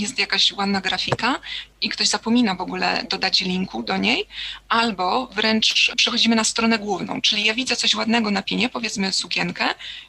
jest 0.00 0.18
jakaś 0.18 0.52
ładna 0.52 0.80
grafika 0.80 1.40
i 1.80 1.88
ktoś 1.88 2.08
zapomina 2.08 2.54
w 2.54 2.60
ogóle 2.60 3.06
dodać 3.10 3.40
linku 3.40 3.82
do 3.82 3.96
niej, 3.96 4.26
albo 4.68 5.26
wręcz 5.26 5.92
przechodzimy 5.96 6.36
na 6.36 6.44
stronę 6.44 6.78
główną, 6.78 7.20
czyli 7.20 7.44
ja 7.44 7.54
widzę 7.54 7.76
coś 7.76 7.94
ładnego 7.94 8.30
na 8.30 8.42
pinie, 8.42 8.68
powiedzmy 8.68 9.12
sukienkę, 9.12 9.64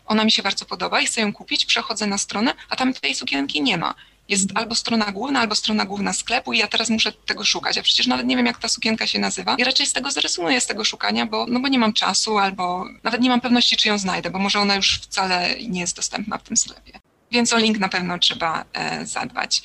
ona 0.06 0.24
mi 0.24 0.32
się 0.32 0.44
bardzo 0.44 0.66
podoba 0.66 1.02
i 1.02 1.06
chcę 1.06 1.22
ją 1.22 1.34
kupić, 1.34 1.66
przechodzę 1.66 2.08
na 2.08 2.18
stronę, 2.18 2.54
a 2.70 2.76
tam 2.76 2.94
tej 2.94 3.16
sukienki 3.16 3.62
nie 3.62 3.78
ma. 3.78 3.96
Jest 4.30 4.50
albo 4.56 4.76
strona 4.76 5.12
główna, 5.12 5.40
albo 5.40 5.56
strona 5.56 5.86
główna 5.86 6.14
sklepu 6.14 6.54
i 6.54 6.58
ja 6.58 6.68
teraz 6.68 6.90
muszę 6.90 7.12
tego 7.12 7.44
szukać, 7.44 7.78
a 7.78 7.82
przecież 7.82 8.08
nawet 8.08 8.26
nie 8.26 8.38
wiem, 8.38 8.46
jak 8.46 8.60
ta 8.60 8.68
sukienka 8.68 9.08
się 9.08 9.20
nazywa 9.20 9.56
i 9.56 9.64
raczej 9.64 9.86
z 9.86 9.94
tego 9.94 10.12
zrezygnuję, 10.12 10.62
z 10.62 10.68
tego 10.68 10.84
szukania, 10.84 11.26
bo, 11.26 11.46
no 11.50 11.60
bo 11.60 11.68
nie 11.68 11.80
mam 11.80 11.94
czasu 11.94 12.38
albo 12.38 12.86
nawet 13.04 13.22
nie 13.22 13.30
mam 13.30 13.42
pewności, 13.42 13.78
czy 13.78 13.88
ją 13.88 13.98
znajdę, 13.98 14.30
bo 14.30 14.40
może 14.40 14.60
ona 14.60 14.76
już 14.76 15.00
wcale 15.00 15.56
nie 15.68 15.82
jest 15.82 15.96
dostępna 15.96 16.38
w 16.38 16.44
tym 16.44 16.58
sklepie 16.58 17.09
więc 17.32 17.54
o 17.54 17.58
link 17.58 17.80
na 17.80 17.90
pewno 17.90 18.20
trzeba 18.20 18.66
e, 18.74 19.06
zadbać. 19.06 19.62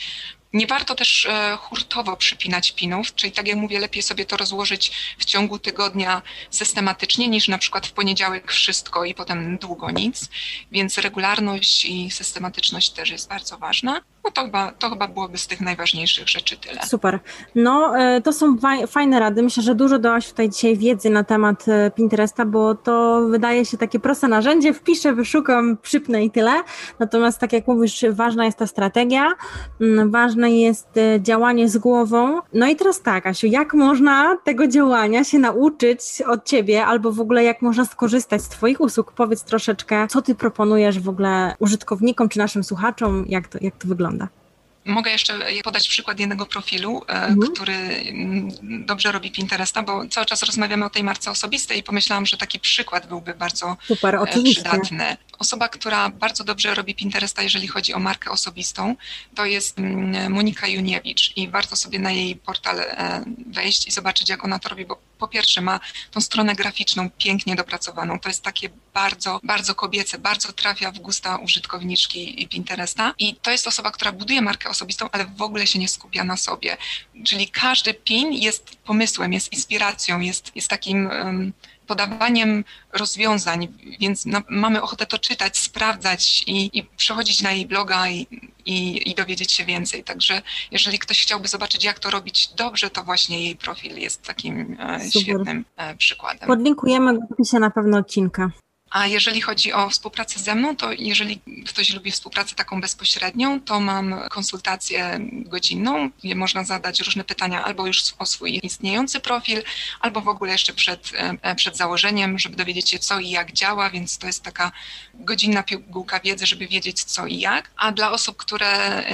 Nie 0.53 0.67
warto 0.67 0.95
też 0.95 1.27
e, 1.27 1.57
hurtowo 1.61 2.17
przypinać 2.17 2.73
pinów, 2.73 3.15
czyli 3.15 3.33
tak 3.33 3.49
jak 3.49 3.57
mówię, 3.57 3.79
lepiej 3.79 4.03
sobie 4.03 4.25
to 4.25 4.37
rozłożyć 4.37 4.93
w 5.19 5.25
ciągu 5.25 5.59
tygodnia 5.59 6.23
systematycznie 6.51 7.29
niż 7.29 7.49
na 7.49 7.59
przykład 7.59 7.87
w 7.87 7.93
poniedziałek 7.93 8.53
wszystko 8.53 9.05
i 9.05 9.15
potem 9.15 9.59
długo 9.59 9.91
nic, 9.91 10.29
więc 10.73 10.99
regularność 10.99 11.85
i 11.85 12.11
systematyczność 12.11 12.91
też 12.91 13.11
jest 13.11 13.29
bardzo 13.29 13.59
ważna. 13.59 14.01
No 14.25 14.31
to 14.31 14.45
chyba, 14.45 14.73
to 14.73 14.91
chyba 14.91 15.09
byłoby 15.09 15.39
z 15.39 15.47
tych 15.47 15.61
najważniejszych 15.61 16.29
rzeczy 16.29 16.57
tyle. 16.57 16.81
Super. 16.87 17.19
No 17.55 17.99
e, 17.99 18.21
to 18.21 18.33
są 18.33 18.57
fajne 18.89 19.21
rady. 19.21 19.43
Myślę, 19.43 19.63
że 19.63 19.75
dużo 19.75 19.99
dałaś 19.99 20.29
tutaj 20.29 20.51
dzisiaj 20.51 20.77
wiedzy 20.77 21.11
na 21.11 21.25
temat 21.25 21.69
e, 21.69 21.91
Pinteresta, 21.91 22.45
bo 22.45 22.75
to 22.75 23.27
wydaje 23.29 23.65
się 23.65 23.79
takie 23.79 24.01
proste 24.01 24.29
narzędzie. 24.29 24.75
Wpiszę, 24.75 25.15
wyszukam, 25.15 25.77
przypnę 25.83 26.25
i 26.25 26.31
tyle. 26.31 26.53
Natomiast 26.99 27.39
tak 27.39 27.53
jak 27.53 27.67
mówisz, 27.67 28.05
ważna 28.11 28.45
jest 28.45 28.59
ta 28.59 28.67
strategia, 28.67 29.33
mm, 29.81 30.11
ważne 30.11 30.51
jest 30.51 30.97
e, 30.97 31.21
działanie 31.21 31.69
z 31.69 31.79
głową. 31.79 32.41
No 32.53 32.67
i 32.67 32.77
teraz 32.77 33.03
tak, 33.03 33.27
Asiu, 33.27 33.47
jak 33.47 33.75
można 33.75 34.37
tego 34.45 34.67
działania 34.67 35.25
się 35.25 35.39
nauczyć 35.39 36.23
od 36.27 36.45
ciebie, 36.45 36.87
albo 36.87 37.13
w 37.13 37.21
ogóle 37.21 37.45
jak 37.45 37.63
można 37.63 37.85
skorzystać 37.85 38.43
z 38.43 38.49
twoich 38.49 38.81
usług? 38.81 39.13
Powiedz 39.13 39.45
troszeczkę, 39.45 40.07
co 40.09 40.23
ty 40.23 40.35
proponujesz 40.35 41.01
w 41.01 41.09
ogóle 41.09 41.57
użytkownikom 41.59 42.29
czy 42.29 42.39
naszym 42.39 42.65
słuchaczom, 42.65 43.25
jak 43.29 43.49
to, 43.49 43.59
jak 43.61 43.77
to 43.77 43.89
wygląda? 43.89 44.14
Wygląda. 44.15 44.45
Mogę 44.87 45.11
jeszcze 45.11 45.39
podać 45.65 45.89
przykład 45.89 46.21
jednego 46.21 46.47
profilu, 46.47 47.03
e, 47.09 47.13
mhm. 47.13 47.53
który 47.53 47.75
mm, 47.75 48.51
dobrze 48.87 49.13
robi 49.13 49.31
Pinteresta, 49.31 49.83
bo 49.83 50.07
cały 50.07 50.27
czas 50.27 50.43
rozmawiamy 50.43 50.85
o 50.85 50.91
tej 50.91 51.05
marce 51.05 51.31
osobistej 51.31 51.79
i 51.79 51.83
pomyślałam, 51.83 52.27
że 52.27 52.37
taki 52.37 52.61
przykład 52.61 53.09
byłby 53.09 53.35
bardzo 53.35 53.77
Super, 53.89 54.15
e, 54.15 54.43
przydatny. 54.45 55.17
Osoba, 55.39 55.69
która 55.69 56.09
bardzo 56.09 56.45
dobrze 56.45 56.75
robi 56.75 56.95
Pinteresta, 56.95 57.43
jeżeli 57.43 57.69
chodzi 57.69 57.95
o 57.95 57.99
markę 57.99 58.31
osobistą, 58.31 58.97
to 59.35 59.45
jest 59.45 59.79
mm, 59.79 60.33
Monika 60.33 60.67
Juniewicz 60.67 61.37
i 61.37 61.49
warto 61.49 61.77
sobie 61.77 61.99
na 61.99 62.11
jej 62.11 62.37
portal 62.37 62.81
e, 62.81 63.25
wejść 63.47 63.89
i 63.89 63.91
zobaczyć, 63.91 64.29
jak 64.29 64.45
ona 64.45 64.59
to 64.59 64.69
robi, 64.69 64.87
bo 64.87 64.99
po 65.19 65.29
pierwsze 65.29 65.61
ma 65.61 65.81
tą 66.11 66.21
stronę 66.21 66.55
graficzną 66.55 67.11
pięknie 67.11 67.57
dopracowaną. 67.57 68.21
To 68.21 68.29
jest 68.29 68.43
takie 68.43 68.69
bardzo, 68.95 69.41
bardzo 69.43 69.75
kobiece, 69.75 70.19
bardzo 70.19 70.53
trafia 70.53 70.91
w 70.91 70.99
gusta 70.99 71.37
użytkowniczki 71.37 72.49
Pinteresta 72.51 73.15
i 73.19 73.35
to 73.35 73.51
jest 73.51 73.67
osoba, 73.67 73.91
która 73.91 74.13
buduje 74.13 74.43
markę 74.43 74.69
osobistą, 74.69 75.09
ale 75.13 75.25
w 75.25 75.43
ogóle 75.43 75.67
się 75.67 75.79
nie 75.79 75.89
skupia 75.89 76.25
na 76.25 76.37
sobie. 76.37 76.77
Czyli 77.25 77.49
każdy 77.49 77.95
pin 77.95 78.33
jest 78.33 78.77
pomysłem, 78.85 79.33
jest 79.33 79.53
inspiracją, 79.53 80.21
jest, 80.21 80.53
jest 80.55 80.69
takim 80.69 81.07
um, 81.07 81.53
podawaniem 81.87 82.65
rozwiązań, 82.93 83.69
więc 84.01 84.27
no, 84.27 84.43
mamy 84.49 84.83
ochotę 84.83 85.07
to 85.07 85.19
czytać, 85.19 85.59
sprawdzać 85.59 86.45
i, 86.47 86.79
i 86.79 86.85
przechodzić 86.85 87.43
na 87.43 87.53
jej 87.53 87.67
bloga 87.67 88.09
i, 88.09 88.27
i, 88.67 89.11
i, 89.11 89.15
dowiedzieć 89.15 89.53
się 89.53 89.65
więcej. 89.65 90.05
Także 90.05 90.43
jeżeli 90.71 90.99
ktoś 90.99 91.23
chciałby 91.23 91.49
zobaczyć, 91.49 91.85
jak 91.85 91.99
to 91.99 92.11
robić 92.11 92.49
dobrze, 92.57 92.91
to 92.91 93.05
właśnie 93.05 93.45
jej 93.45 93.57
profil 93.57 93.99
jest 93.99 94.23
takim 94.23 94.77
e, 94.81 95.11
świetnym 95.11 95.65
e, 95.77 95.97
przykładem. 95.97 96.47
Podlinkujemy 96.47 97.15
w 97.15 97.33
opisie 97.33 97.59
na 97.59 97.71
pewno 97.71 97.99
odcinka. 97.99 98.51
A 98.95 99.07
jeżeli 99.07 99.41
chodzi 99.41 99.73
o 99.73 99.91
współpracę 99.91 100.41
ze 100.41 100.55
mną, 100.55 100.77
to 100.77 100.93
jeżeli 100.93 101.41
ktoś 101.67 101.95
lubi 101.95 102.11
współpracę 102.11 102.55
taką 102.55 102.81
bezpośrednią, 102.81 103.61
to 103.61 103.81
mam 103.81 104.15
konsultację 104.31 105.19
godzinną, 105.31 106.11
gdzie 106.25 106.35
można 106.35 106.65
zadać 106.65 107.01
różne 107.01 107.25
pytania 107.25 107.65
albo 107.65 107.87
już 107.87 108.03
o 108.19 108.27
swój 108.27 108.61
istniejący 108.63 109.21
profil, 109.21 109.63
albo 110.01 110.21
w 110.21 110.29
ogóle 110.29 110.53
jeszcze 110.53 110.73
przed, 110.73 111.13
e, 111.43 111.55
przed 111.55 111.77
założeniem, 111.77 112.39
żeby 112.39 112.57
dowiedzieć 112.57 112.91
się 112.91 112.99
co 112.99 113.19
i 113.19 113.31
jak 113.31 113.53
działa, 113.53 113.91
więc 113.91 114.19
to 114.19 114.27
jest 114.27 114.43
taka 114.43 114.73
godzinna 115.15 115.63
pigułka 115.63 116.21
wiedzy, 116.21 116.47
żeby 116.47 116.67
wiedzieć 116.67 117.05
co 117.05 117.27
i 117.27 117.39
jak. 117.39 117.71
A 117.77 117.93
dla 117.93 118.11
osób, 118.11 118.37
które 118.37 119.05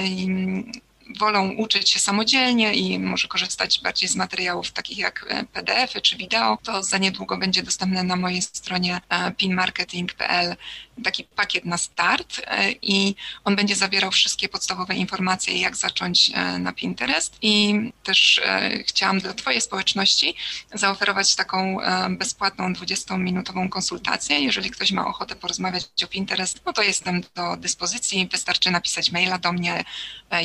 wolą 1.19 1.49
uczyć 1.49 1.89
się 1.89 1.99
samodzielnie 1.99 2.73
i 2.73 2.99
może 2.99 3.27
korzystać 3.27 3.81
bardziej 3.83 4.09
z 4.09 4.15
materiałów 4.15 4.71
takich 4.71 4.97
jak 4.97 5.25
e, 5.29 5.43
PDF-y 5.43 6.01
czy 6.01 6.17
wideo, 6.17 6.57
to 6.63 6.83
za 6.83 6.97
niedługo 6.97 7.37
będzie 7.37 7.63
dostępne 7.63 8.03
na 8.03 8.15
mojej 8.15 8.41
stronie 8.41 9.01
e, 9.09 9.31
pinmarketing.pl 9.31 10.55
taki 11.03 11.23
pakiet 11.23 11.65
na 11.65 11.77
start 11.77 12.41
e, 12.47 12.71
i 12.71 13.15
on 13.43 13.55
będzie 13.55 13.75
zawierał 13.75 14.11
wszystkie 14.11 14.49
podstawowe 14.49 14.95
informacje, 14.95 15.57
jak 15.57 15.75
zacząć 15.75 16.31
na 16.59 16.73
Pinterest. 16.73 17.37
I 17.41 17.75
też 18.03 18.41
chciałam 18.85 19.19
dla 19.19 19.33
Twojej 19.33 19.61
społeczności 19.61 20.35
zaoferować 20.73 21.35
taką 21.35 21.77
bezpłatną 22.09 22.73
20-minutową 22.73 23.69
konsultację. 23.69 24.39
Jeżeli 24.39 24.71
ktoś 24.71 24.91
ma 24.91 25.07
ochotę 25.07 25.35
porozmawiać 25.35 25.83
o 26.03 26.07
Pinterest, 26.07 26.61
no 26.65 26.73
to 26.73 26.81
jestem 26.81 27.21
do 27.35 27.57
dyspozycji, 27.57 28.27
wystarczy 28.31 28.71
napisać 28.71 29.11
maila 29.11 29.37
do 29.37 29.51
mnie, 29.51 29.83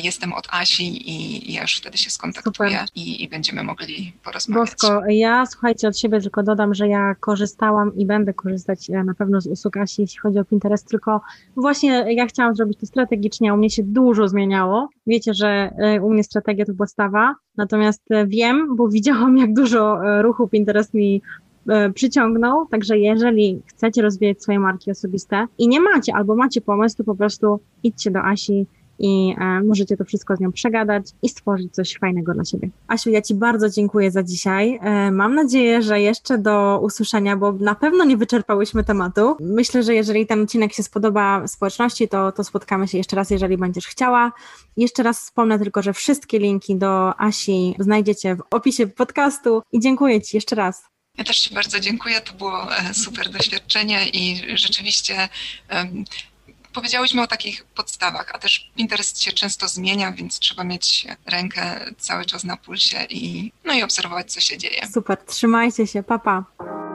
jestem 0.03 0.33
od 0.33 0.47
Asi 0.61 1.11
i 1.11 1.53
ja 1.53 1.61
już 1.61 1.75
wtedy 1.75 1.97
się 1.97 2.09
skontaktuję 2.09 2.85
i, 2.95 3.23
i, 3.23 3.29
będziemy 3.29 3.63
mogli 3.63 4.13
porozmawiać. 4.23 4.69
Bosko, 4.69 5.01
ja 5.09 5.45
słuchajcie 5.45 5.87
od 5.87 5.99
siebie 5.99 6.21
tylko 6.21 6.43
dodam, 6.43 6.73
że 6.73 6.87
ja 6.87 7.15
korzystałam 7.19 7.95
i 7.95 8.05
będę 8.05 8.33
korzystać 8.33 8.89
e, 8.89 9.03
na 9.03 9.13
pewno 9.13 9.41
z 9.41 9.47
usług 9.47 9.77
Asi, 9.77 10.01
jeśli 10.01 10.19
chodzi 10.19 10.39
o 10.39 10.45
Pinterest, 10.45 10.89
tylko 10.89 11.21
właśnie 11.55 12.05
ja 12.13 12.25
chciałam 12.25 12.55
zrobić 12.55 12.79
to 12.79 12.85
strategicznie, 12.85 13.53
u 13.53 13.57
mnie 13.57 13.69
się 13.69 13.83
dużo 13.83 14.27
zmieniało. 14.27 14.89
Wiecie, 15.07 15.33
że 15.33 15.47
e, 15.77 16.01
u 16.01 16.09
mnie 16.09 16.23
strategia 16.23 16.65
to 16.65 16.73
podstawa, 16.73 17.35
natomiast 17.57 18.11
e, 18.11 18.27
wiem, 18.27 18.75
bo 18.75 18.87
widziałam 18.97 19.37
jak 19.37 19.53
dużo 19.53 19.99
ruchu 20.21 20.47
Pinterest 20.47 20.93
mi 20.93 21.21
przyciągnął, 21.93 22.67
także 22.67 22.97
jeżeli 22.97 23.61
chcecie 23.65 24.01
rozwijać 24.01 24.41
swoje 24.41 24.59
marki 24.59 24.91
osobiste 24.91 25.47
i 25.57 25.67
nie 25.67 25.81
macie, 25.81 26.15
albo 26.15 26.35
macie 26.35 26.61
pomysł, 26.61 26.97
to 26.97 27.03
po 27.03 27.15
prostu 27.15 27.59
idźcie 27.83 28.11
do 28.11 28.23
Asi, 28.23 28.67
i 28.99 29.35
e, 29.37 29.63
możecie 29.63 29.97
to 29.97 30.05
wszystko 30.05 30.35
z 30.35 30.39
nią 30.39 30.51
przegadać 30.51 31.05
i 31.21 31.29
stworzyć 31.29 31.73
coś 31.73 31.97
fajnego 31.97 32.33
dla 32.33 32.45
siebie. 32.45 32.69
Asiu, 32.87 33.09
ja 33.09 33.21
Ci 33.21 33.35
bardzo 33.35 33.69
dziękuję 33.69 34.11
za 34.11 34.23
dzisiaj. 34.23 34.79
E, 34.81 35.11
mam 35.11 35.35
nadzieję, 35.35 35.81
że 35.81 36.01
jeszcze 36.01 36.37
do 36.37 36.79
usłyszenia, 36.81 37.37
bo 37.37 37.51
na 37.51 37.75
pewno 37.75 38.05
nie 38.05 38.17
wyczerpałyśmy 38.17 38.83
tematu. 38.83 39.37
Myślę, 39.39 39.83
że 39.83 39.93
jeżeli 39.93 40.27
ten 40.27 40.43
odcinek 40.43 40.73
się 40.73 40.83
spodoba 40.83 41.47
społeczności, 41.47 42.07
to, 42.07 42.31
to 42.31 42.43
spotkamy 42.43 42.87
się 42.87 42.97
jeszcze 42.97 43.15
raz, 43.15 43.29
jeżeli 43.29 43.57
będziesz 43.57 43.87
chciała. 43.87 44.31
Jeszcze 44.77 45.03
raz 45.03 45.19
wspomnę 45.19 45.59
tylko, 45.59 45.81
że 45.81 45.93
wszystkie 45.93 46.39
linki 46.39 46.75
do 46.75 47.19
Asi 47.19 47.75
znajdziecie 47.79 48.35
w 48.35 48.41
opisie 48.51 48.87
podcastu 48.87 49.61
i 49.71 49.79
dziękuję 49.79 50.21
Ci 50.21 50.37
jeszcze 50.37 50.55
raz. 50.55 50.83
Ja 51.17 51.23
też 51.23 51.39
Ci 51.39 51.53
bardzo 51.53 51.79
dziękuję. 51.79 52.21
To 52.21 52.33
było 52.33 52.77
e, 52.77 52.93
super 52.93 53.29
doświadczenie 53.29 54.09
i 54.09 54.43
rzeczywiście 54.57 55.29
powiedziałyśmy 56.77 57.21
o 57.21 57.27
takich 57.27 57.63
podstawach, 57.63 58.31
a 58.33 58.39
też 58.39 58.71
Pinterest 58.75 59.21
się 59.21 59.31
często 59.31 59.67
zmienia, 59.67 60.11
więc 60.11 60.39
trzeba 60.39 60.63
mieć 60.63 61.07
rękę 61.25 61.79
cały 61.97 62.25
czas 62.25 62.43
na 62.43 62.57
pulsie 62.57 62.97
i, 63.09 63.51
no 63.65 63.73
i 63.73 63.83
obserwować, 63.83 64.31
co 64.31 64.39
się 64.39 64.57
dzieje. 64.57 64.87
Super, 64.93 65.17
trzymajcie 65.17 65.87
się, 65.87 66.03
papa. 66.03 66.43
Pa. 66.57 66.86